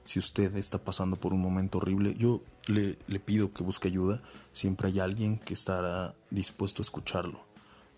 si 0.03 0.19
usted 0.19 0.53
está 0.57 0.83
pasando 0.83 1.15
por 1.15 1.33
un 1.33 1.41
momento 1.41 1.77
horrible, 1.77 2.15
yo 2.15 2.41
le, 2.69 3.19
pido 3.19 3.53
que 3.53 3.63
busque 3.63 3.87
ayuda. 3.87 4.21
Siempre 4.51 4.89
hay 4.89 4.99
alguien 4.99 5.39
que 5.39 5.53
estará 5.53 6.15
dispuesto 6.29 6.81
a 6.81 6.83
escucharlo. 6.83 7.39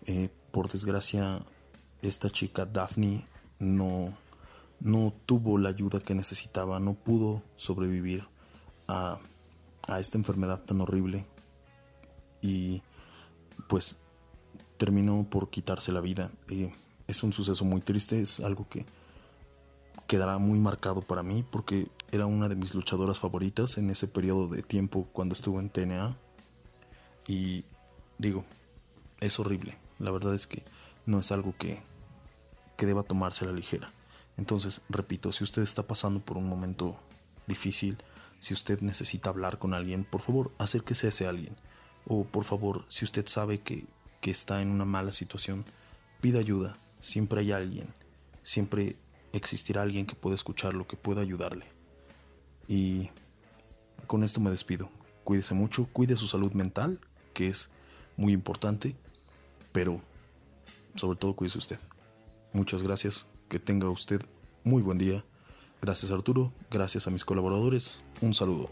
Eh, 0.06 0.30
por 0.50 0.70
desgracia, 0.70 1.40
esta 2.02 2.30
chica 2.30 2.66
Daphne 2.66 3.24
no, 3.58 4.16
no 4.80 5.12
tuvo 5.26 5.58
la 5.58 5.68
ayuda 5.68 6.00
que 6.00 6.14
necesitaba, 6.14 6.80
no 6.80 6.94
pudo 6.94 7.42
sobrevivir 7.56 8.26
a, 8.88 9.18
esta 9.98 10.18
enfermedad 10.18 10.62
tan 10.62 10.80
horrible 10.80 11.26
y 12.40 12.80
pues 13.68 13.96
terminó 14.76 15.26
por 15.28 15.50
quitarse 15.50 15.90
la 15.90 16.00
vida. 16.00 16.30
es 17.08 17.22
un 17.24 17.32
suceso 17.32 17.64
muy 17.64 17.80
triste, 17.80 18.20
es 18.20 18.38
algo 18.38 18.68
que, 18.68 18.86
quedará 20.10 20.38
muy 20.38 20.58
marcado 20.58 21.02
para 21.02 21.22
mí 21.22 21.44
porque 21.48 21.86
era 22.10 22.26
una 22.26 22.48
de 22.48 22.56
mis 22.56 22.74
luchadoras 22.74 23.20
favoritas 23.20 23.78
en 23.78 23.90
ese 23.90 24.08
periodo 24.08 24.48
de 24.48 24.64
tiempo 24.64 25.08
cuando 25.12 25.34
estuvo 25.34 25.60
en 25.60 25.70
TNA. 25.70 26.16
Y 27.28 27.64
digo, 28.18 28.44
es 29.20 29.38
horrible. 29.38 29.78
La 30.00 30.10
verdad 30.10 30.34
es 30.34 30.48
que 30.48 30.64
no 31.06 31.20
es 31.20 31.30
algo 31.30 31.54
que, 31.56 31.80
que 32.76 32.86
deba 32.86 33.04
tomarse 33.04 33.44
a 33.44 33.48
la 33.48 33.54
ligera. 33.54 33.92
Entonces, 34.36 34.80
repito, 34.88 35.30
si 35.30 35.44
usted 35.44 35.62
está 35.62 35.84
pasando 35.84 36.18
por 36.18 36.38
un 36.38 36.48
momento 36.48 36.96
difícil, 37.46 37.96
si 38.40 38.52
usted 38.52 38.80
necesita 38.80 39.30
hablar 39.30 39.60
con 39.60 39.74
alguien, 39.74 40.02
por 40.02 40.22
favor, 40.22 40.50
acérquese 40.58 41.06
a 41.06 41.10
ese 41.10 41.28
alguien. 41.28 41.54
O 42.04 42.24
por 42.24 42.42
favor, 42.42 42.84
si 42.88 43.04
usted 43.04 43.28
sabe 43.28 43.60
que, 43.60 43.86
que 44.20 44.32
está 44.32 44.60
en 44.60 44.72
una 44.72 44.84
mala 44.84 45.12
situación, 45.12 45.64
pida 46.20 46.40
ayuda. 46.40 46.78
Siempre 46.98 47.42
hay 47.42 47.52
alguien. 47.52 47.94
Siempre 48.42 48.96
existirá 49.32 49.82
alguien 49.82 50.06
que 50.06 50.14
pueda 50.14 50.34
escucharlo, 50.34 50.86
que 50.86 50.96
pueda 50.96 51.20
ayudarle. 51.20 51.66
Y 52.68 53.10
con 54.06 54.24
esto 54.24 54.40
me 54.40 54.50
despido. 54.50 54.90
Cuídese 55.24 55.54
mucho, 55.54 55.88
cuide 55.92 56.16
su 56.16 56.26
salud 56.26 56.52
mental, 56.52 57.00
que 57.34 57.48
es 57.48 57.70
muy 58.16 58.32
importante, 58.32 58.96
pero 59.72 60.00
sobre 60.96 61.18
todo 61.18 61.34
cuídese 61.36 61.58
usted. 61.58 61.78
Muchas 62.52 62.82
gracias, 62.82 63.26
que 63.48 63.58
tenga 63.58 63.88
usted 63.88 64.22
muy 64.64 64.82
buen 64.82 64.98
día. 64.98 65.24
Gracias 65.80 66.10
Arturo, 66.10 66.52
gracias 66.70 67.06
a 67.06 67.10
mis 67.10 67.24
colaboradores, 67.24 68.00
un 68.20 68.34
saludo. 68.34 68.68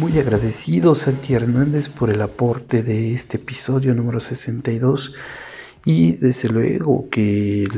Muy 0.00 0.18
agradecido 0.18 0.94
Santi 0.94 1.34
Hernández 1.34 1.90
por 1.90 2.08
el 2.08 2.22
aporte 2.22 2.82
de 2.82 3.12
este 3.12 3.36
episodio 3.36 3.94
número 3.94 4.18
62 4.18 5.14
y 5.84 6.12
desde 6.12 6.48
luego 6.48 7.10
que 7.10 7.68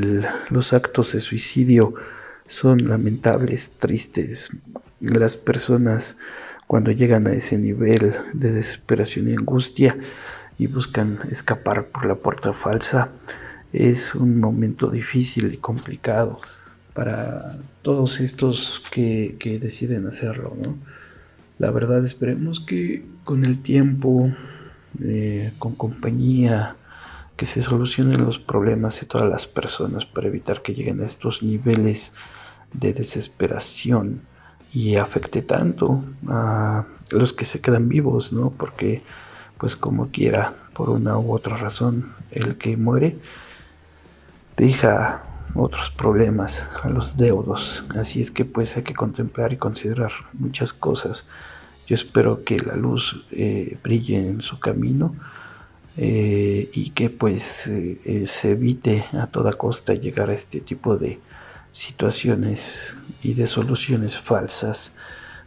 los 0.48 0.72
actos 0.72 1.14
de 1.14 1.20
suicidio 1.20 1.94
son 2.46 2.86
lamentables, 2.86 3.72
tristes. 3.72 4.50
Las 5.00 5.34
personas 5.34 6.16
cuando 6.68 6.92
llegan 6.92 7.26
a 7.26 7.32
ese 7.32 7.58
nivel 7.58 8.14
de 8.34 8.52
desesperación 8.52 9.26
y 9.26 9.32
angustia 9.32 9.98
y 10.58 10.68
buscan 10.68 11.18
escapar 11.28 11.88
por 11.88 12.06
la 12.06 12.14
puerta 12.14 12.52
falsa 12.52 13.10
es 13.72 14.14
un 14.14 14.38
momento 14.38 14.90
difícil 14.90 15.52
y 15.52 15.56
complicado 15.56 16.38
para 16.94 17.58
todos 17.82 18.20
estos 18.20 18.80
que, 18.92 19.34
que 19.40 19.58
deciden 19.58 20.06
hacerlo, 20.06 20.56
¿no? 20.62 21.01
La 21.62 21.70
verdad 21.70 22.04
esperemos 22.04 22.58
que 22.58 23.04
con 23.22 23.44
el 23.44 23.62
tiempo, 23.62 24.32
eh, 25.00 25.52
con 25.60 25.76
compañía, 25.76 26.74
que 27.36 27.46
se 27.46 27.62
solucionen 27.62 28.24
los 28.24 28.40
problemas 28.40 28.98
de 28.98 29.06
todas 29.06 29.30
las 29.30 29.46
personas 29.46 30.04
para 30.04 30.26
evitar 30.26 30.62
que 30.62 30.74
lleguen 30.74 31.00
a 31.00 31.06
estos 31.06 31.40
niveles 31.44 32.16
de 32.72 32.92
desesperación 32.92 34.22
y 34.74 34.96
afecte 34.96 35.40
tanto 35.40 36.02
a 36.26 36.84
los 37.12 37.32
que 37.32 37.44
se 37.44 37.60
quedan 37.60 37.88
vivos, 37.88 38.32
¿no? 38.32 38.50
Porque, 38.50 39.04
pues 39.56 39.76
como 39.76 40.08
quiera, 40.08 40.56
por 40.72 40.90
una 40.90 41.16
u 41.16 41.32
otra 41.32 41.56
razón, 41.56 42.12
el 42.32 42.58
que 42.58 42.76
muere 42.76 43.18
deja 44.56 45.22
otros 45.54 45.92
problemas 45.92 46.66
a 46.82 46.88
los 46.88 47.16
deudos. 47.16 47.84
Así 47.90 48.20
es 48.20 48.32
que 48.32 48.44
pues 48.44 48.76
hay 48.76 48.82
que 48.82 48.94
contemplar 48.94 49.52
y 49.52 49.58
considerar 49.58 50.10
muchas 50.32 50.72
cosas 50.72 51.28
yo 51.86 51.94
espero 51.94 52.44
que 52.44 52.58
la 52.58 52.76
luz 52.76 53.24
eh, 53.30 53.76
brille 53.82 54.16
en 54.16 54.42
su 54.42 54.58
camino 54.60 55.14
eh, 55.96 56.70
y 56.72 56.90
que 56.90 57.10
pues 57.10 57.66
eh, 57.66 58.24
se 58.26 58.52
evite 58.52 59.04
a 59.12 59.26
toda 59.26 59.52
costa 59.52 59.94
llegar 59.94 60.30
a 60.30 60.34
este 60.34 60.60
tipo 60.60 60.96
de 60.96 61.18
situaciones 61.70 62.96
y 63.22 63.34
de 63.34 63.46
soluciones 63.46 64.18
falsas. 64.18 64.94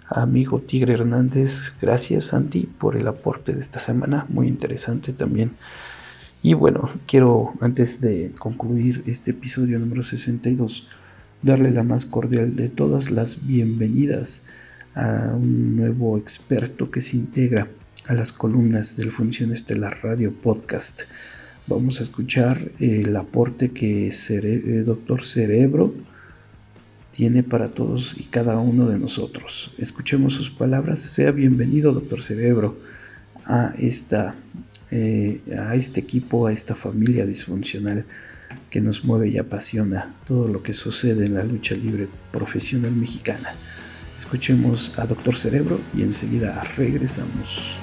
Amigo 0.07 0.59
Tigre 0.59 0.93
Hernández, 0.93 1.73
gracias 1.81 2.25
Santi 2.25 2.67
por 2.67 2.95
el 2.95 3.07
aporte 3.07 3.53
de 3.53 3.59
esta 3.59 3.79
semana, 3.79 4.25
muy 4.29 4.47
interesante 4.47 5.13
también. 5.13 5.53
Y 6.43 6.53
bueno, 6.53 6.91
quiero 7.07 7.53
antes 7.59 8.01
de 8.01 8.31
concluir 8.37 9.03
este 9.07 9.31
episodio 9.31 9.79
número 9.79 10.03
62, 10.03 10.87
darle 11.41 11.71
la 11.71 11.81
más 11.81 12.05
cordial 12.05 12.55
de 12.55 12.69
todas 12.69 13.09
las 13.09 13.47
bienvenidas 13.47 14.45
a 14.95 15.33
un 15.35 15.75
nuevo 15.75 16.17
experto 16.17 16.89
que 16.89 17.01
se 17.01 17.17
integra 17.17 17.67
a 18.07 18.13
las 18.13 18.31
columnas 18.31 18.95
del 18.95 19.11
Función 19.11 19.51
Estelar 19.51 19.99
Radio 20.01 20.31
Podcast. 20.31 21.01
Vamos 21.67 21.99
a 21.99 22.03
escuchar 22.03 22.71
el 22.79 23.15
aporte 23.15 23.71
que 23.71 24.07
el 24.07 24.45
eh, 24.45 24.83
Doctor 24.85 25.25
Cerebro 25.25 25.93
tiene 27.11 27.43
para 27.43 27.69
todos 27.69 28.15
y 28.17 28.23
cada 28.23 28.57
uno 28.57 28.87
de 28.87 28.97
nosotros. 28.97 29.73
Escuchemos 29.77 30.33
sus 30.33 30.49
palabras. 30.49 31.01
Sea 31.01 31.31
bienvenido, 31.31 31.91
Doctor 31.91 32.21
Cerebro, 32.21 32.77
a, 33.45 33.73
esta, 33.77 34.35
eh, 34.91 35.41
a 35.57 35.75
este 35.75 35.99
equipo, 35.99 36.47
a 36.47 36.53
esta 36.53 36.75
familia 36.75 37.25
disfuncional 37.25 38.05
que 38.69 38.79
nos 38.79 39.03
mueve 39.03 39.29
y 39.29 39.37
apasiona 39.37 40.13
todo 40.25 40.47
lo 40.47 40.63
que 40.63 40.73
sucede 40.73 41.25
en 41.25 41.33
la 41.35 41.43
lucha 41.43 41.75
libre 41.75 42.07
profesional 42.31 42.91
mexicana. 42.91 43.55
Escuchemos 44.17 44.91
a 44.97 45.05
Doctor 45.05 45.35
Cerebro 45.35 45.79
y 45.93 46.03
enseguida 46.03 46.63
regresamos. 46.77 47.77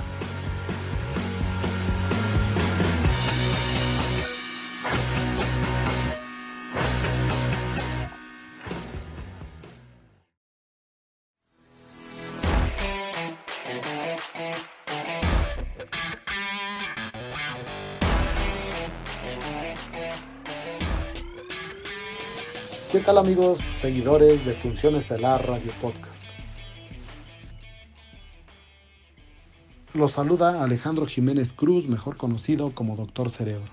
¿Qué 22.93 23.01
tal 23.01 23.17
amigos, 23.17 23.59
seguidores 23.81 24.45
de 24.45 24.53
Funciones 24.53 25.09
de 25.09 25.19
la 25.19 25.39
Radio 25.39 25.73
Podcast? 25.81 26.12
Los 29.95 30.13
saluda 30.13 30.63
Alejandro 30.63 31.05
Jiménez 31.05 31.53
Cruz, 31.53 31.87
mejor 31.87 32.17
conocido 32.17 32.75
como 32.75 32.97
Doctor 32.97 33.29
Cerebro. 33.29 33.69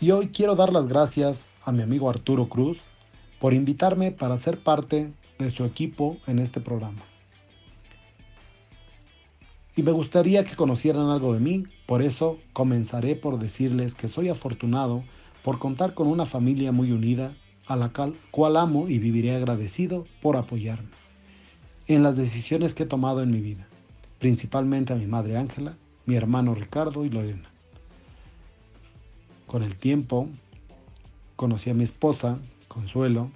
Y 0.00 0.12
hoy 0.12 0.28
quiero 0.28 0.54
dar 0.54 0.72
las 0.72 0.86
gracias 0.86 1.48
a 1.64 1.72
mi 1.72 1.82
amigo 1.82 2.08
Arturo 2.08 2.48
Cruz 2.48 2.78
por 3.40 3.54
invitarme 3.54 4.12
para 4.12 4.38
ser 4.38 4.62
parte 4.62 5.12
de 5.40 5.50
su 5.50 5.64
equipo 5.64 6.18
en 6.28 6.38
este 6.38 6.60
programa. 6.60 7.02
Y 9.74 9.82
me 9.82 9.90
gustaría 9.90 10.44
que 10.44 10.54
conocieran 10.54 11.10
algo 11.10 11.34
de 11.34 11.40
mí, 11.40 11.64
por 11.84 12.00
eso 12.00 12.38
comenzaré 12.52 13.16
por 13.16 13.40
decirles 13.40 13.94
que 13.94 14.06
soy 14.06 14.28
afortunado 14.28 15.02
por 15.42 15.58
contar 15.58 15.92
con 15.94 16.06
una 16.06 16.24
familia 16.24 16.70
muy 16.70 16.92
unida, 16.92 17.34
a 17.66 17.74
la 17.74 17.90
cual, 18.30 18.56
amo 18.56 18.88
y 18.88 19.00
viviré 19.00 19.34
agradecido 19.34 20.06
por 20.22 20.36
apoyarme 20.36 20.90
en 21.88 22.04
las 22.04 22.16
decisiones 22.16 22.74
que 22.74 22.84
he 22.84 22.86
tomado 22.86 23.24
en 23.24 23.32
mi 23.32 23.40
vida 23.40 23.66
principalmente 24.18 24.92
a 24.92 24.96
mi 24.96 25.06
madre 25.06 25.36
Ángela, 25.36 25.76
mi 26.06 26.14
hermano 26.16 26.54
Ricardo 26.54 27.04
y 27.04 27.10
Lorena. 27.10 27.50
Con 29.46 29.62
el 29.62 29.76
tiempo 29.76 30.28
conocí 31.36 31.70
a 31.70 31.74
mi 31.74 31.84
esposa, 31.84 32.38
Consuelo, 32.68 33.30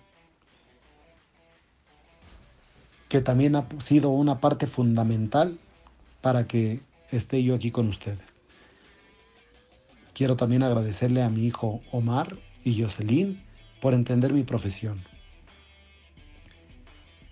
que 3.09 3.21
también 3.21 3.57
ha 3.57 3.67
sido 3.81 4.11
una 4.11 4.39
parte 4.39 4.67
fundamental 4.67 5.59
para 6.21 6.47
que 6.47 6.81
esté 7.11 7.43
yo 7.43 7.55
aquí 7.55 7.71
con 7.71 7.89
ustedes. 7.89 8.41
Quiero 10.15 10.37
también 10.37 10.63
agradecerle 10.63 11.23
a 11.23 11.31
mi 11.31 11.47
hijo 11.47 11.81
Omar 11.93 12.37
y 12.63 12.81
Jocelyn 12.81 13.43
por 13.81 13.95
entender 13.95 14.33
mi 14.33 14.45
profesión. 14.45 15.03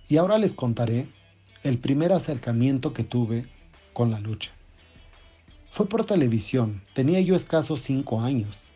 Y 0.09 0.17
ahora 0.17 0.39
les 0.39 0.55
contaré 0.55 1.09
el 1.69 1.79
primer 1.79 2.13
acercamiento 2.13 2.93
que 2.93 3.05
tuve 3.05 3.47
con 3.93 4.11
la 4.11 4.21
lucha. 4.21 4.51
Fue 5.71 5.87
por 5.87 6.07
televisión, 6.07 6.83
tenía 6.95 7.21
yo 7.21 7.37
escasos 7.37 7.83
cinco 7.83 8.21
años. 8.21 8.67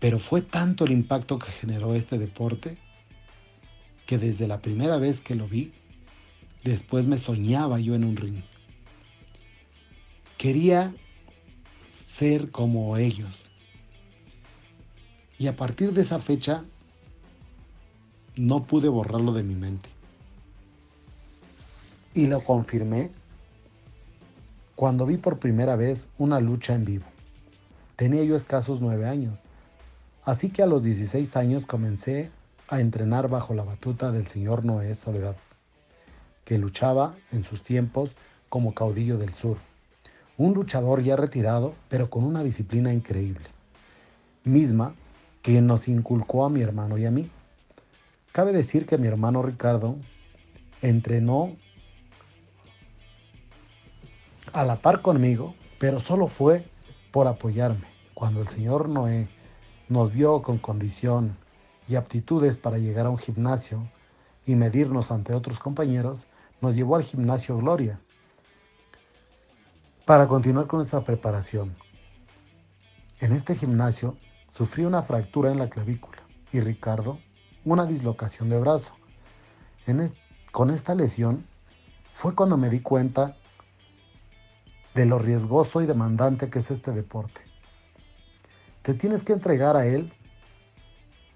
Pero 0.00 0.18
fue 0.18 0.42
tanto 0.42 0.84
el 0.84 0.92
impacto 0.92 1.38
que 1.38 1.50
generó 1.50 1.94
este 1.94 2.18
deporte 2.18 2.78
que 4.06 4.18
desde 4.18 4.46
la 4.46 4.60
primera 4.60 4.98
vez 4.98 5.20
que 5.20 5.34
lo 5.34 5.48
vi, 5.48 5.72
después 6.64 7.06
me 7.06 7.18
soñaba 7.18 7.80
yo 7.80 7.94
en 7.94 8.04
un 8.04 8.16
ring. 8.16 8.42
Quería 10.36 10.94
ser 12.16 12.50
como 12.50 12.96
ellos. 12.96 13.46
Y 15.38 15.46
a 15.46 15.56
partir 15.56 15.92
de 15.92 16.02
esa 16.02 16.18
fecha, 16.18 16.64
no 18.36 18.64
pude 18.64 18.88
borrarlo 18.88 19.32
de 19.32 19.42
mi 19.42 19.54
mente. 19.54 19.95
Y 22.16 22.28
lo 22.28 22.40
confirmé 22.40 23.10
cuando 24.74 25.04
vi 25.04 25.18
por 25.18 25.38
primera 25.38 25.76
vez 25.76 26.08
una 26.16 26.40
lucha 26.40 26.72
en 26.72 26.86
vivo. 26.86 27.04
Tenía 27.94 28.24
yo 28.24 28.36
escasos 28.36 28.80
nueve 28.80 29.06
años, 29.06 29.44
así 30.24 30.48
que 30.48 30.62
a 30.62 30.66
los 30.66 30.82
16 30.82 31.36
años 31.36 31.66
comencé 31.66 32.30
a 32.68 32.80
entrenar 32.80 33.28
bajo 33.28 33.52
la 33.52 33.64
batuta 33.64 34.12
del 34.12 34.26
señor 34.26 34.64
Noé 34.64 34.94
Soledad, 34.94 35.36
que 36.46 36.56
luchaba 36.56 37.14
en 37.32 37.44
sus 37.44 37.62
tiempos 37.62 38.16
como 38.48 38.72
caudillo 38.74 39.18
del 39.18 39.34
sur. 39.34 39.58
Un 40.38 40.54
luchador 40.54 41.02
ya 41.02 41.16
retirado, 41.16 41.74
pero 41.90 42.08
con 42.08 42.24
una 42.24 42.42
disciplina 42.42 42.94
increíble, 42.94 43.44
misma 44.42 44.94
que 45.42 45.60
nos 45.60 45.86
inculcó 45.86 46.46
a 46.46 46.50
mi 46.50 46.62
hermano 46.62 46.96
y 46.96 47.04
a 47.04 47.10
mí. 47.10 47.30
Cabe 48.32 48.52
decir 48.52 48.86
que 48.86 48.96
mi 48.96 49.06
hermano 49.06 49.42
Ricardo 49.42 49.96
entrenó 50.80 51.52
a 54.52 54.64
la 54.64 54.80
par 54.80 55.02
conmigo, 55.02 55.54
pero 55.78 56.00
solo 56.00 56.26
fue 56.26 56.68
por 57.10 57.26
apoyarme. 57.26 57.86
Cuando 58.14 58.40
el 58.40 58.48
señor 58.48 58.88
Noé 58.88 59.28
nos 59.88 60.12
vio 60.12 60.42
con 60.42 60.58
condición 60.58 61.36
y 61.88 61.96
aptitudes 61.96 62.56
para 62.56 62.78
llegar 62.78 63.06
a 63.06 63.10
un 63.10 63.18
gimnasio 63.18 63.90
y 64.44 64.54
medirnos 64.54 65.10
ante 65.10 65.34
otros 65.34 65.58
compañeros, 65.58 66.26
nos 66.60 66.74
llevó 66.74 66.96
al 66.96 67.02
gimnasio 67.02 67.56
Gloria 67.58 68.00
para 70.04 70.26
continuar 70.28 70.66
con 70.66 70.78
nuestra 70.78 71.02
preparación. 71.02 71.74
En 73.20 73.32
este 73.32 73.56
gimnasio 73.56 74.16
sufrí 74.50 74.84
una 74.84 75.02
fractura 75.02 75.50
en 75.50 75.58
la 75.58 75.68
clavícula 75.68 76.22
y 76.52 76.60
Ricardo 76.60 77.18
una 77.64 77.84
dislocación 77.84 78.48
de 78.48 78.60
brazo. 78.60 78.94
con 80.52 80.70
esta 80.70 80.94
lesión 80.94 81.46
fue 82.12 82.34
cuando 82.34 82.56
me 82.56 82.70
di 82.70 82.80
cuenta 82.80 83.36
de 84.96 85.04
lo 85.04 85.18
riesgoso 85.18 85.82
y 85.82 85.86
demandante 85.86 86.48
que 86.48 86.58
es 86.58 86.70
este 86.70 86.90
deporte. 86.90 87.42
Te 88.80 88.94
tienes 88.94 89.22
que 89.22 89.34
entregar 89.34 89.76
a 89.76 89.86
él 89.86 90.12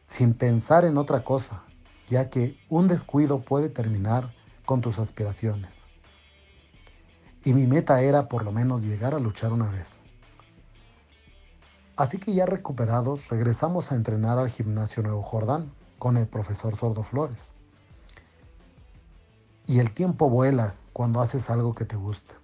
sin 0.07 0.33
pensar 0.33 0.87
en 0.87 0.97
otra 0.97 1.25
cosa, 1.25 1.63
ya 2.09 2.31
que 2.31 2.59
un 2.71 2.89
descuido 2.89 3.43
puede 3.43 3.69
terminar 3.69 4.35
con 4.65 4.81
tus 4.81 4.99
aspiraciones. 4.99 5.85
Y 7.45 7.53
mi 7.53 7.67
meta 7.67 8.01
era 8.01 8.29
por 8.29 8.45
lo 8.45 8.51
menos 8.51 8.83
llegar 8.83 9.15
a 9.15 9.19
luchar 9.19 9.53
una 9.53 9.69
vez. 9.69 10.01
Así 11.97 12.17
que 12.17 12.33
ya 12.33 12.47
recuperados, 12.47 13.29
regresamos 13.29 13.93
a 13.93 13.95
entrenar 13.95 14.39
al 14.39 14.49
gimnasio 14.49 15.03
Nuevo 15.03 15.23
Jordán 15.23 15.71
con 15.99 16.17
el 16.17 16.27
profesor 16.27 16.77
Sordo 16.77 17.03
Flores. 17.03 17.53
Y 19.67 19.81
el 19.81 19.93
tiempo 19.93 20.31
vuela 20.31 20.77
cuando 20.95 21.21
haces 21.21 21.51
algo 21.51 21.75
que 21.75 21.85
te 21.85 21.97
gusta. 21.97 22.40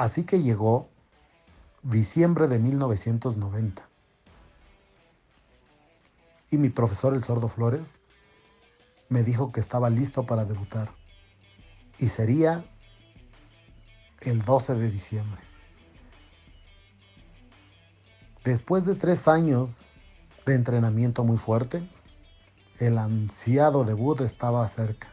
Así 0.00 0.24
que 0.24 0.40
llegó 0.40 0.88
diciembre 1.82 2.48
de 2.48 2.58
1990 2.58 3.86
y 6.50 6.56
mi 6.56 6.70
profesor 6.70 7.12
el 7.12 7.22
sordo 7.22 7.48
Flores 7.48 7.98
me 9.10 9.22
dijo 9.22 9.52
que 9.52 9.60
estaba 9.60 9.90
listo 9.90 10.24
para 10.24 10.46
debutar. 10.46 10.90
Y 11.98 12.08
sería 12.08 12.64
el 14.22 14.40
12 14.40 14.76
de 14.76 14.90
diciembre. 14.90 15.42
Después 18.42 18.86
de 18.86 18.94
tres 18.94 19.28
años 19.28 19.82
de 20.46 20.54
entrenamiento 20.54 21.24
muy 21.24 21.36
fuerte, 21.36 21.86
el 22.78 22.96
ansiado 22.96 23.84
debut 23.84 24.22
estaba 24.22 24.66
cerca 24.66 25.08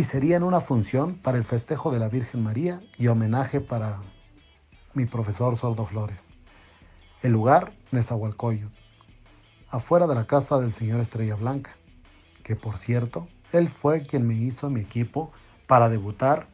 y 0.00 0.02
sería 0.02 0.38
en 0.38 0.44
una 0.44 0.62
función 0.62 1.16
para 1.16 1.36
el 1.36 1.44
festejo 1.44 1.90
de 1.90 1.98
la 1.98 2.08
Virgen 2.08 2.42
María 2.42 2.80
y 2.96 3.08
homenaje 3.08 3.60
para 3.60 4.00
mi 4.94 5.04
profesor 5.04 5.58
Sordo 5.58 5.84
Flores. 5.84 6.30
El 7.20 7.32
lugar, 7.32 7.74
Nezahualcóyotl 7.92 8.74
afuera 9.68 10.06
de 10.06 10.14
la 10.14 10.26
casa 10.26 10.58
del 10.58 10.72
señor 10.72 11.00
Estrella 11.00 11.34
Blanca, 11.34 11.76
que 12.42 12.56
por 12.56 12.78
cierto, 12.78 13.28
él 13.52 13.68
fue 13.68 14.00
quien 14.00 14.26
me 14.26 14.32
hizo 14.32 14.70
mi 14.70 14.80
equipo 14.80 15.32
para 15.66 15.90
debutar 15.90 16.46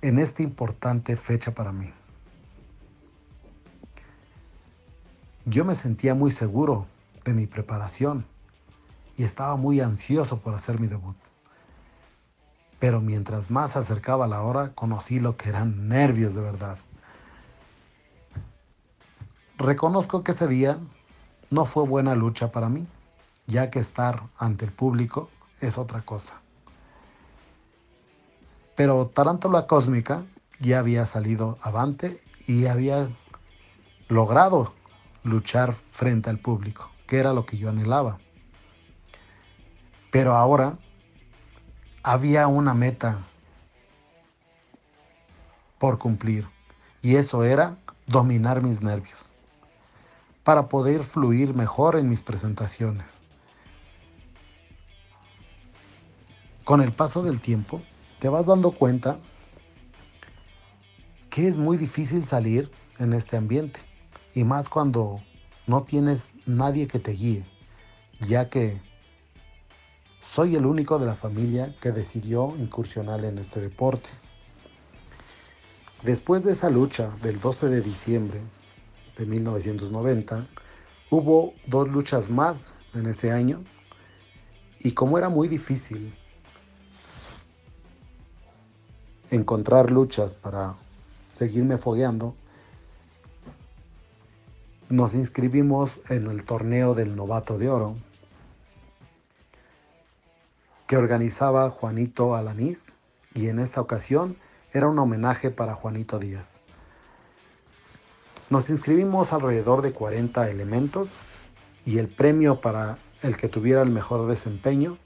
en 0.00 0.18
esta 0.18 0.42
importante 0.42 1.18
fecha 1.18 1.54
para 1.54 1.70
mí. 1.70 1.92
Yo 5.44 5.66
me 5.66 5.74
sentía 5.74 6.14
muy 6.14 6.30
seguro 6.30 6.86
de 7.26 7.34
mi 7.34 7.46
preparación 7.46 8.24
y 9.18 9.24
estaba 9.24 9.56
muy 9.56 9.80
ansioso 9.80 10.40
por 10.40 10.54
hacer 10.54 10.80
mi 10.80 10.86
debut. 10.86 11.14
Pero 12.84 13.00
mientras 13.00 13.50
más 13.50 13.70
se 13.70 13.78
acercaba 13.78 14.26
la 14.26 14.42
hora, 14.42 14.74
conocí 14.74 15.18
lo 15.18 15.38
que 15.38 15.48
eran 15.48 15.88
nervios 15.88 16.34
de 16.34 16.42
verdad. 16.42 16.76
Reconozco 19.56 20.22
que 20.22 20.32
ese 20.32 20.46
día 20.48 20.78
no 21.48 21.64
fue 21.64 21.86
buena 21.86 22.14
lucha 22.14 22.52
para 22.52 22.68
mí, 22.68 22.86
ya 23.46 23.70
que 23.70 23.78
estar 23.78 24.24
ante 24.36 24.66
el 24.66 24.70
público 24.70 25.30
es 25.62 25.78
otra 25.78 26.02
cosa. 26.02 26.42
Pero 28.76 29.06
Tarántula 29.06 29.66
Cósmica 29.66 30.26
ya 30.60 30.80
había 30.80 31.06
salido 31.06 31.56
avante 31.62 32.22
y 32.46 32.66
había 32.66 33.08
logrado 34.08 34.74
luchar 35.22 35.72
frente 35.90 36.28
al 36.28 36.38
público, 36.38 36.90
que 37.06 37.16
era 37.16 37.32
lo 37.32 37.46
que 37.46 37.56
yo 37.56 37.70
anhelaba. 37.70 38.18
Pero 40.10 40.34
ahora 40.34 40.76
había 42.04 42.46
una 42.48 42.74
meta 42.74 43.18
por 45.78 45.98
cumplir 45.98 46.46
y 47.02 47.16
eso 47.16 47.44
era 47.44 47.78
dominar 48.06 48.62
mis 48.62 48.82
nervios 48.82 49.32
para 50.44 50.68
poder 50.68 51.02
fluir 51.02 51.54
mejor 51.54 51.96
en 51.96 52.10
mis 52.10 52.22
presentaciones. 52.22 53.20
Con 56.64 56.82
el 56.82 56.92
paso 56.92 57.22
del 57.22 57.40
tiempo, 57.40 57.80
te 58.20 58.28
vas 58.28 58.46
dando 58.46 58.72
cuenta 58.72 59.18
que 61.30 61.48
es 61.48 61.56
muy 61.56 61.78
difícil 61.78 62.26
salir 62.26 62.70
en 62.98 63.14
este 63.14 63.36
ambiente, 63.36 63.80
y 64.34 64.44
más 64.44 64.68
cuando 64.68 65.22
no 65.66 65.82
tienes 65.82 66.28
nadie 66.46 66.86
que 66.86 66.98
te 66.98 67.12
guíe, 67.12 67.44
ya 68.20 68.48
que 68.50 68.80
soy 70.24 70.56
el 70.56 70.66
único 70.66 70.98
de 70.98 71.06
la 71.06 71.14
familia 71.14 71.74
que 71.80 71.92
decidió 71.92 72.54
incursionar 72.56 73.24
en 73.24 73.38
este 73.38 73.60
deporte. 73.60 74.08
Después 76.02 76.44
de 76.44 76.52
esa 76.52 76.70
lucha 76.70 77.10
del 77.22 77.40
12 77.40 77.68
de 77.68 77.80
diciembre 77.80 78.40
de 79.16 79.26
1990, 79.26 80.46
hubo 81.10 81.54
dos 81.66 81.88
luchas 81.88 82.30
más 82.30 82.66
en 82.94 83.06
ese 83.06 83.30
año 83.30 83.62
y 84.80 84.92
como 84.92 85.18
era 85.18 85.28
muy 85.28 85.46
difícil 85.46 86.14
encontrar 89.30 89.90
luchas 89.90 90.34
para 90.34 90.74
seguirme 91.32 91.78
fogueando, 91.78 92.34
nos 94.88 95.14
inscribimos 95.14 96.00
en 96.08 96.26
el 96.26 96.44
torneo 96.44 96.94
del 96.94 97.14
Novato 97.14 97.58
de 97.58 97.68
Oro 97.68 97.96
que 100.86 100.96
organizaba 100.96 101.70
Juanito 101.70 102.34
Alanís 102.34 102.92
y 103.34 103.48
en 103.48 103.58
esta 103.58 103.80
ocasión 103.80 104.36
era 104.72 104.88
un 104.88 104.98
homenaje 104.98 105.50
para 105.50 105.74
Juanito 105.74 106.18
Díaz. 106.18 106.60
Nos 108.50 108.68
inscribimos 108.68 109.32
alrededor 109.32 109.82
de 109.82 109.92
40 109.92 110.50
elementos 110.50 111.08
y 111.86 111.98
el 111.98 112.08
premio 112.08 112.60
para 112.60 112.98
el 113.22 113.36
que 113.36 113.48
tuviera 113.48 113.82
el 113.82 113.90
mejor 113.90 114.26
desempeño 114.26 114.98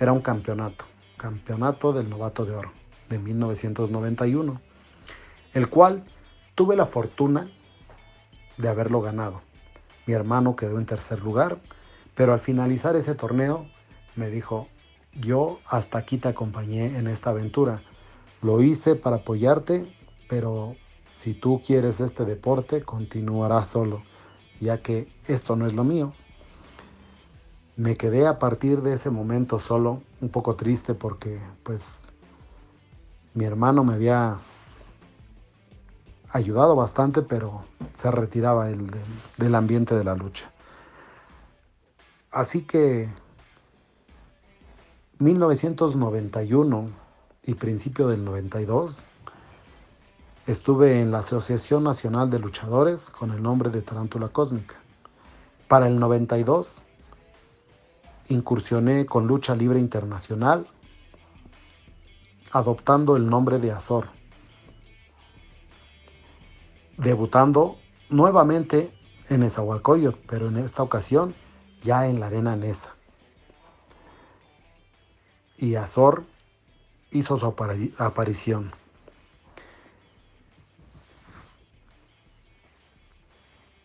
era 0.00 0.12
un 0.12 0.20
campeonato, 0.20 0.84
campeonato 1.16 1.92
del 1.92 2.10
novato 2.10 2.44
de 2.44 2.56
oro 2.56 2.72
de 3.08 3.18
1991, 3.18 4.60
el 5.52 5.68
cual 5.68 6.04
tuve 6.54 6.74
la 6.74 6.86
fortuna 6.86 7.48
de 8.56 8.68
haberlo 8.68 9.00
ganado. 9.00 9.42
Mi 10.06 10.14
hermano 10.14 10.56
quedó 10.56 10.78
en 10.78 10.86
tercer 10.86 11.20
lugar, 11.20 11.58
pero 12.16 12.32
al 12.32 12.40
finalizar 12.40 12.96
ese 12.96 13.14
torneo 13.14 13.66
me 14.16 14.28
dijo, 14.28 14.68
yo 15.14 15.60
hasta 15.66 15.98
aquí 15.98 16.18
te 16.18 16.28
acompañé 16.28 16.98
en 16.98 17.06
esta 17.06 17.30
aventura. 17.30 17.82
Lo 18.40 18.62
hice 18.62 18.96
para 18.96 19.16
apoyarte, 19.16 19.94
pero 20.28 20.76
si 21.10 21.34
tú 21.34 21.62
quieres 21.64 22.00
este 22.00 22.24
deporte, 22.24 22.82
continuarás 22.82 23.68
solo, 23.68 24.02
ya 24.60 24.82
que 24.82 25.08
esto 25.28 25.56
no 25.56 25.66
es 25.66 25.74
lo 25.74 25.84
mío. 25.84 26.12
Me 27.76 27.96
quedé 27.96 28.26
a 28.26 28.38
partir 28.38 28.82
de 28.82 28.94
ese 28.94 29.10
momento 29.10 29.58
solo, 29.58 30.02
un 30.20 30.28
poco 30.28 30.56
triste 30.56 30.94
porque 30.94 31.40
pues 31.62 32.00
mi 33.34 33.44
hermano 33.44 33.84
me 33.84 33.94
había 33.94 34.40
ayudado 36.30 36.74
bastante, 36.74 37.22
pero 37.22 37.64
se 37.94 38.10
retiraba 38.10 38.66
del, 38.66 38.90
del 39.36 39.54
ambiente 39.54 39.94
de 39.94 40.04
la 40.04 40.14
lucha. 40.14 40.50
Así 42.30 42.62
que 42.62 43.10
1991 45.22 46.90
y 47.44 47.54
principio 47.54 48.08
del 48.08 48.24
92 48.24 48.98
estuve 50.48 51.00
en 51.00 51.12
la 51.12 51.20
Asociación 51.20 51.84
Nacional 51.84 52.28
de 52.28 52.40
Luchadores 52.40 53.04
con 53.04 53.30
el 53.30 53.40
nombre 53.40 53.70
de 53.70 53.82
Tarántula 53.82 54.30
Cósmica. 54.30 54.80
Para 55.68 55.86
el 55.86 56.00
92 56.00 56.78
incursioné 58.30 59.06
con 59.06 59.28
Lucha 59.28 59.54
Libre 59.54 59.78
Internacional 59.78 60.66
adoptando 62.50 63.14
el 63.14 63.30
nombre 63.30 63.60
de 63.60 63.70
Azor, 63.70 64.08
debutando 66.98 67.76
nuevamente 68.10 68.92
en 69.28 69.44
Esahualcoyot, 69.44 70.18
pero 70.26 70.48
en 70.48 70.56
esta 70.56 70.82
ocasión 70.82 71.36
ya 71.80 72.08
en 72.08 72.18
la 72.18 72.26
arena 72.26 72.56
Nesa. 72.56 72.96
Y 75.62 75.76
Azor 75.76 76.24
hizo 77.12 77.36
su 77.36 77.46
aparición. 77.98 78.72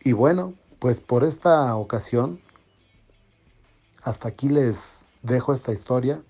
Y 0.01 0.11
bueno, 0.13 0.55
pues 0.79 0.99
por 1.01 1.23
esta 1.23 1.75
ocasión, 1.75 2.41
hasta 4.01 4.27
aquí 4.27 4.49
les 4.49 5.01
dejo 5.21 5.53
esta 5.53 5.71
historia 5.71 6.23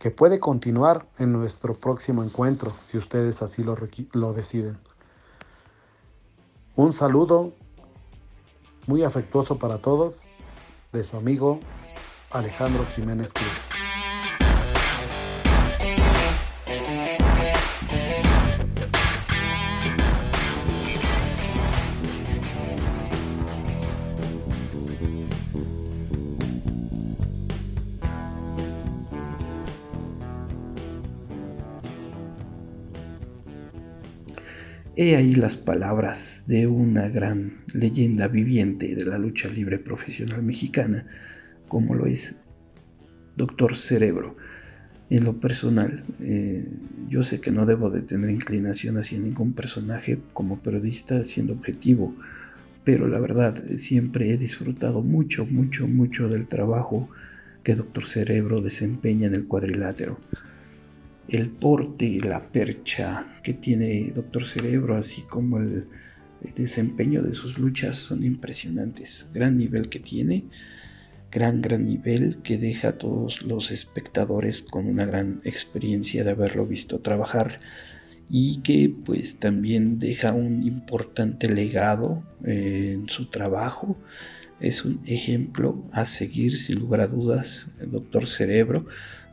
que 0.00 0.10
puede 0.10 0.40
continuar 0.40 1.06
en 1.18 1.30
nuestro 1.30 1.74
próximo 1.74 2.24
encuentro, 2.24 2.74
si 2.82 2.98
ustedes 2.98 3.42
así 3.42 3.62
lo, 3.62 3.76
lo 4.12 4.32
deciden. 4.32 4.76
Un 6.74 6.92
saludo 6.92 7.52
muy 8.88 9.04
afectuoso 9.04 9.56
para 9.56 9.78
todos 9.78 10.24
de 10.92 11.04
su 11.04 11.16
amigo 11.16 11.60
Alejandro 12.32 12.84
Jiménez 12.86 13.32
Cruz. 13.32 13.93
He 34.96 35.16
ahí 35.16 35.34
las 35.34 35.56
palabras 35.56 36.44
de 36.46 36.68
una 36.68 37.08
gran 37.08 37.64
leyenda 37.72 38.28
viviente 38.28 38.94
de 38.94 39.04
la 39.04 39.18
lucha 39.18 39.48
libre 39.48 39.80
profesional 39.80 40.44
mexicana, 40.44 41.08
como 41.66 41.96
lo 41.96 42.06
es 42.06 42.36
Doctor 43.36 43.76
Cerebro. 43.76 44.36
En 45.10 45.24
lo 45.24 45.40
personal, 45.40 46.04
eh, 46.20 46.68
yo 47.08 47.24
sé 47.24 47.40
que 47.40 47.50
no 47.50 47.66
debo 47.66 47.90
de 47.90 48.02
tener 48.02 48.30
inclinación 48.30 48.96
hacia 48.96 49.18
ningún 49.18 49.52
personaje 49.52 50.20
como 50.32 50.62
periodista 50.62 51.24
siendo 51.24 51.54
objetivo, 51.54 52.14
pero 52.84 53.08
la 53.08 53.18
verdad 53.18 53.64
siempre 53.76 54.32
he 54.32 54.36
disfrutado 54.36 55.02
mucho, 55.02 55.44
mucho, 55.44 55.88
mucho 55.88 56.28
del 56.28 56.46
trabajo 56.46 57.08
que 57.64 57.74
Doctor 57.74 58.06
Cerebro 58.06 58.60
desempeña 58.60 59.26
en 59.26 59.34
el 59.34 59.48
cuadrilátero 59.48 60.20
el 61.28 61.50
porte 61.50 62.04
y 62.04 62.18
la 62.18 62.48
percha 62.50 63.26
que 63.42 63.54
tiene 63.54 64.12
Doctor 64.14 64.46
Cerebro, 64.46 64.96
así 64.96 65.22
como 65.22 65.58
el, 65.58 65.86
desempeño 66.56 67.22
de 67.22 67.32
sus 67.32 67.58
luchas 67.58 67.96
son 67.96 68.22
impresionantes. 68.22 69.30
Gran 69.32 69.56
nivel 69.56 69.88
que 69.88 69.98
tiene, 69.98 70.44
gran, 71.32 71.62
gran 71.62 71.86
nivel 71.86 72.42
que 72.42 72.58
deja 72.58 72.88
a 72.88 72.98
todos 72.98 73.42
los 73.42 73.70
espectadores 73.70 74.60
con 74.60 74.86
una 74.86 75.06
gran 75.06 75.40
experiencia 75.44 76.22
de 76.22 76.32
haberlo 76.32 76.66
visto 76.66 76.98
trabajar 76.98 77.60
y 78.28 78.60
que 78.60 78.94
pues 79.06 79.38
también 79.38 79.98
deja 79.98 80.32
un 80.32 80.66
importante 80.66 81.48
legado 81.48 82.22
en 82.44 83.08
su 83.08 83.30
trabajo. 83.30 83.96
Es 84.60 84.84
un 84.84 85.00
ejemplo 85.06 85.82
a 85.92 86.04
seguir 86.04 86.58
sin 86.58 86.78
lugar 86.78 87.00
a 87.00 87.06
dudas, 87.06 87.68
el 87.80 87.90
Doctor 87.90 88.26
Cerebro 88.26 88.86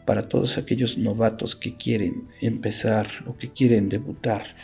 para 0.05 0.27
todos 0.29 0.57
aquellos 0.57 0.97
novatos 0.97 1.55
que 1.55 1.75
quieren 1.75 2.27
empezar 2.41 3.07
o 3.27 3.37
que 3.37 3.49
quieren 3.49 3.89
debutar 3.89 4.55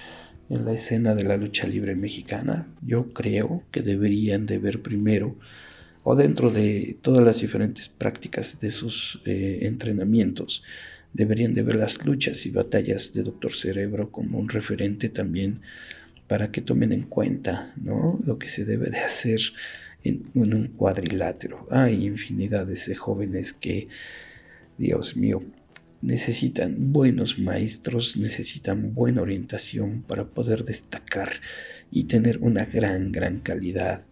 en 0.50 0.66
la 0.66 0.74
escena 0.74 1.14
de 1.16 1.24
la 1.24 1.38
lucha 1.38 1.68
libre 1.68 1.96
mexicana, 1.96 2.70
yo 2.82 3.14
creo 3.14 3.64
que 3.72 3.82
deberían 3.82 4.46
de 4.46 4.58
ver 4.60 4.82
primero 4.82 5.36
o 6.04 6.16
dentro 6.16 6.50
de 6.50 6.98
todas 7.02 7.24
las 7.24 7.42
diferentes 7.42 7.90
prácticas 7.90 8.62
de 8.62 8.72
sus 8.72 9.22
eh, 9.26 9.60
entrenamientos, 9.64 10.64
deberían 11.12 11.54
de 11.54 11.64
ver 11.64 11.76
las 11.76 12.06
luchas 12.06 12.46
y 12.46 12.52
batallas 12.52 13.14
de 13.14 13.24
Doctor 13.24 13.54
Cerebro 13.54 14.10
como 14.10 14.40
un 14.40 14.48
referente 14.48 15.10
también 15.10 15.62
para 16.28 16.52
que 16.52 16.62
tomen 16.62 16.94
en 16.94 17.04
cuenta 17.04 17.74
¿no? 17.76 18.20
lo 18.26 18.40
que 18.40 18.48
se 18.48 18.64
debe 18.64 18.90
de 18.90 19.00
hacer 19.00 19.42
en, 20.04 20.24
en 20.34 20.54
un 20.54 20.68
cuadrilátero. 20.68 21.68
Hay 21.72 22.06
infinidades 22.06 22.86
de 22.88 22.96
jóvenes 22.96 23.52
que 23.52 23.90
Dios 24.78 25.16
mío, 25.16 25.44
necesitan 26.02 26.94
buenos 26.94 27.40
maestros, 27.40 28.18
necesitan 28.18 28.94
buena 28.94 29.22
orientación 29.22 30.04
para 30.04 30.26
poder 30.26 30.64
destacar 30.64 31.34
y 31.92 32.04
tener 32.06 32.38
una 32.40 32.66
gran, 32.66 33.12
gran 33.12 33.40
calidad. 33.40 34.06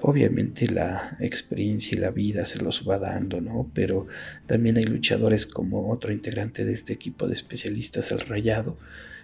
Obviamente 0.00 0.68
la 0.68 1.16
experiencia 1.20 1.96
y 1.96 2.00
la 2.00 2.10
vida 2.10 2.46
se 2.46 2.62
los 2.62 2.88
va 2.88 2.98
dando, 2.98 3.40
¿no? 3.40 3.70
Pero 3.74 4.06
también 4.46 4.76
hay 4.76 4.84
luchadores 4.84 5.46
como 5.46 5.90
otro 5.90 6.12
integrante 6.12 6.64
de 6.64 6.72
este 6.72 6.92
equipo 6.92 7.28
de 7.28 7.34
especialistas 7.34 8.10
al 8.12 8.20
rayado, 8.20 8.78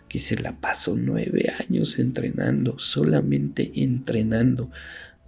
que 0.09 0.19
se 0.19 0.41
la 0.41 0.61
pasó 0.61 0.97
nueve 0.97 1.53
años 1.69 1.99
entrenando, 1.99 2.79
solamente 2.79 3.71
entrenando 3.77 4.71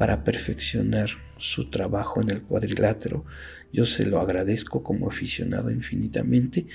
para 0.03 0.25
perfeccionar 0.25 1.11
su 1.39 1.71
trabajo 1.71 2.21
en 2.21 2.31
el 2.31 2.43
cuadrilátero 2.43 3.25
yo 3.73 3.87
se 3.87 4.05
lo 4.05 4.21
agradezco 4.21 4.83
como 4.83 5.09
aficionado 5.09 5.71
infinitamente 5.71 6.67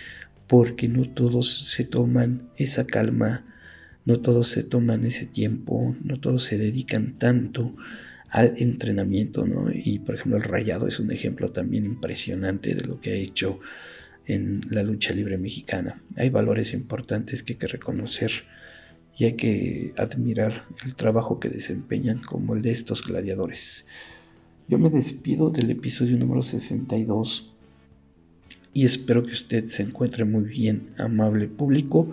porque 0.47 0.87
no 0.87 1.09
todos 1.09 1.69
se 1.69 1.83
toman 1.83 2.43
esa 2.55 2.87
calma, 2.87 3.43
no 4.05 4.21
todos 4.21 4.47
se 4.47 4.63
toman 4.63 5.05
ese 5.05 5.25
tiempo, 5.25 5.93
no 6.01 6.21
todos 6.21 6.43
se 6.43 6.57
dedican 6.57 7.19
tanto 7.19 7.75
al 8.29 8.53
entrenamiento, 8.59 9.45
¿no? 9.45 9.71
Y 9.73 9.99
por 9.99 10.15
ejemplo 10.15 10.37
el 10.37 10.43
Rayado 10.43 10.87
es 10.87 11.01
un 11.01 11.11
ejemplo 11.11 11.51
también 11.51 11.83
impresionante 11.83 12.75
de 12.75 12.85
lo 12.85 13.01
que 13.01 13.11
ha 13.11 13.15
hecho 13.15 13.59
en 14.25 14.61
la 14.69 14.83
lucha 14.83 15.13
libre 15.13 15.37
mexicana. 15.37 16.01
Hay 16.15 16.29
valores 16.29 16.73
importantes 16.73 17.43
que 17.43 17.53
hay 17.53 17.59
que 17.59 17.67
reconocer 17.67 18.31
y 19.17 19.25
hay 19.25 19.34
que 19.34 19.93
admirar 19.97 20.65
el 20.86 20.95
trabajo 20.95 21.39
que 21.39 21.49
desempeñan 21.49 22.21
como 22.21 22.56
el 22.56 22.62
de 22.62 22.71
estos 22.71 23.06
gladiadores. 23.06 23.88
Yo 24.67 24.77
me 24.77 24.89
despido 24.89 25.49
del 25.49 25.71
episodio 25.71 26.17
número 26.17 26.43
62 26.43 27.51
y 28.73 28.86
espero 28.86 29.25
que 29.25 29.32
usted 29.32 29.65
se 29.65 29.82
encuentre 29.82 30.23
muy 30.23 30.43
bien, 30.43 30.89
amable 30.97 31.47
público. 31.47 32.12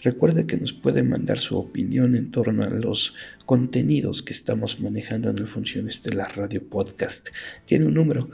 Recuerde 0.00 0.46
que 0.46 0.56
nos 0.56 0.72
puede 0.72 1.02
mandar 1.02 1.40
su 1.40 1.58
opinión 1.58 2.16
en 2.16 2.30
torno 2.30 2.62
a 2.62 2.70
los 2.70 3.14
contenidos 3.44 4.22
que 4.22 4.32
estamos 4.32 4.80
manejando 4.80 5.28
en 5.28 5.38
el 5.38 5.48
Función 5.48 5.88
Estelar 5.88 6.36
Radio 6.36 6.62
Podcast. 6.66 7.28
Tiene 7.66 7.84
un 7.84 7.94
número 7.94 8.30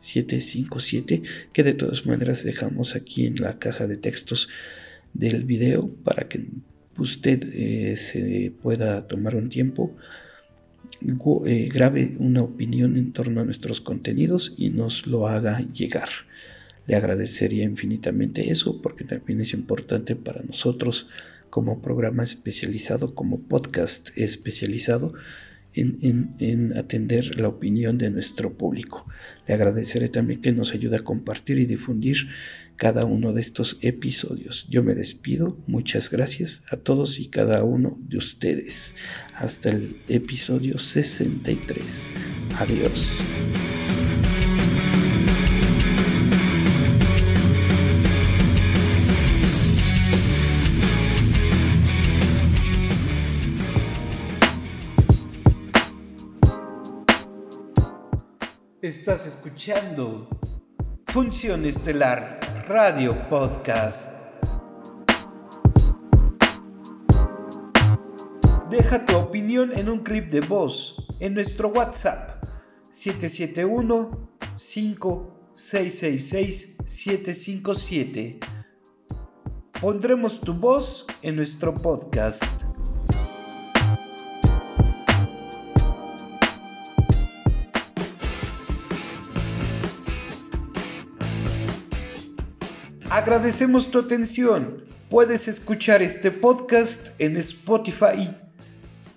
771-5666-757 0.00 1.22
que 1.52 1.62
de 1.62 1.74
todas 1.74 2.06
maneras 2.06 2.42
dejamos 2.44 2.96
aquí 2.96 3.26
en 3.26 3.36
la 3.36 3.58
caja 3.58 3.86
de 3.86 3.96
textos 3.96 4.48
del 5.14 5.44
video 5.44 5.88
para 6.04 6.28
que 6.28 6.46
usted 6.98 7.48
eh, 7.52 7.96
se 7.96 8.52
pueda 8.62 9.06
tomar 9.06 9.36
un 9.36 9.48
tiempo, 9.48 9.96
eh, 11.46 11.68
grabe 11.72 12.16
una 12.18 12.42
opinión 12.42 12.96
en 12.96 13.12
torno 13.12 13.40
a 13.40 13.44
nuestros 13.44 13.80
contenidos 13.80 14.54
y 14.56 14.70
nos 14.70 15.06
lo 15.06 15.28
haga 15.28 15.60
llegar. 15.72 16.08
Le 16.86 16.96
agradecería 16.96 17.64
infinitamente 17.64 18.50
eso 18.50 18.82
porque 18.82 19.04
también 19.04 19.40
es 19.40 19.52
importante 19.52 20.16
para 20.16 20.42
nosotros 20.42 21.08
como 21.48 21.80
programa 21.82 22.24
especializado, 22.24 23.14
como 23.14 23.40
podcast 23.40 24.10
especializado 24.16 25.14
en, 25.74 26.34
en, 26.38 26.76
atender 26.76 27.40
la 27.40 27.48
opinión 27.48 27.98
de 27.98 28.10
nuestro 28.10 28.54
público. 28.54 29.06
Le 29.46 29.54
agradeceré 29.54 30.08
también 30.08 30.40
que 30.40 30.52
nos 30.52 30.72
ayude 30.72 30.96
a 30.96 31.04
compartir 31.04 31.58
y 31.58 31.66
difundir 31.66 32.28
cada 32.76 33.04
uno 33.04 33.32
de 33.32 33.42
estos 33.42 33.78
episodios. 33.82 34.66
Yo 34.70 34.82
me 34.82 34.94
despido, 34.94 35.58
muchas 35.66 36.10
gracias 36.10 36.62
a 36.70 36.78
todos 36.78 37.18
y 37.18 37.28
cada 37.28 37.62
uno 37.62 37.98
de 38.00 38.16
ustedes. 38.16 38.94
Hasta 39.34 39.70
el 39.70 39.96
episodio 40.08 40.78
63. 40.78 42.08
Adiós. 42.58 43.99
Estás 58.90 59.24
escuchando 59.24 60.26
Función 61.12 61.64
Estelar 61.64 62.40
Radio 62.66 63.16
Podcast. 63.28 64.10
Deja 68.68 69.06
tu 69.06 69.16
opinión 69.16 69.70
en 69.78 69.88
un 69.88 70.00
clip 70.00 70.32
de 70.32 70.40
voz 70.40 71.06
en 71.20 71.34
nuestro 71.34 71.68
WhatsApp 71.68 72.42
771 72.90 74.28
5666 74.56 76.78
757. 76.84 78.40
Pondremos 79.80 80.40
tu 80.40 80.54
voz 80.54 81.06
en 81.22 81.36
nuestro 81.36 81.74
podcast. 81.74 82.59
Agradecemos 93.20 93.90
tu 93.90 93.98
atención. 93.98 94.82
Puedes 95.10 95.46
escuchar 95.46 96.00
este 96.00 96.30
podcast 96.30 97.08
en 97.18 97.36
Spotify 97.36 98.30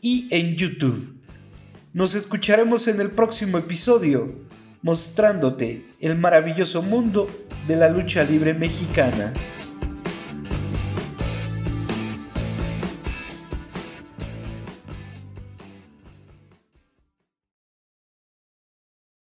y 0.02 0.28
en 0.30 0.58
YouTube. 0.58 1.22
Nos 1.94 2.14
escucharemos 2.14 2.90
en 2.90 3.00
el 3.00 3.12
próximo 3.12 3.58
episodio, 3.58 4.42
mostrándote 4.82 5.86
el 6.02 6.18
maravilloso 6.18 6.82
mundo 6.82 7.30
de 7.66 7.78
la 7.78 7.88
lucha 7.88 8.26
libre 8.26 8.54
mexicana. 8.54 9.34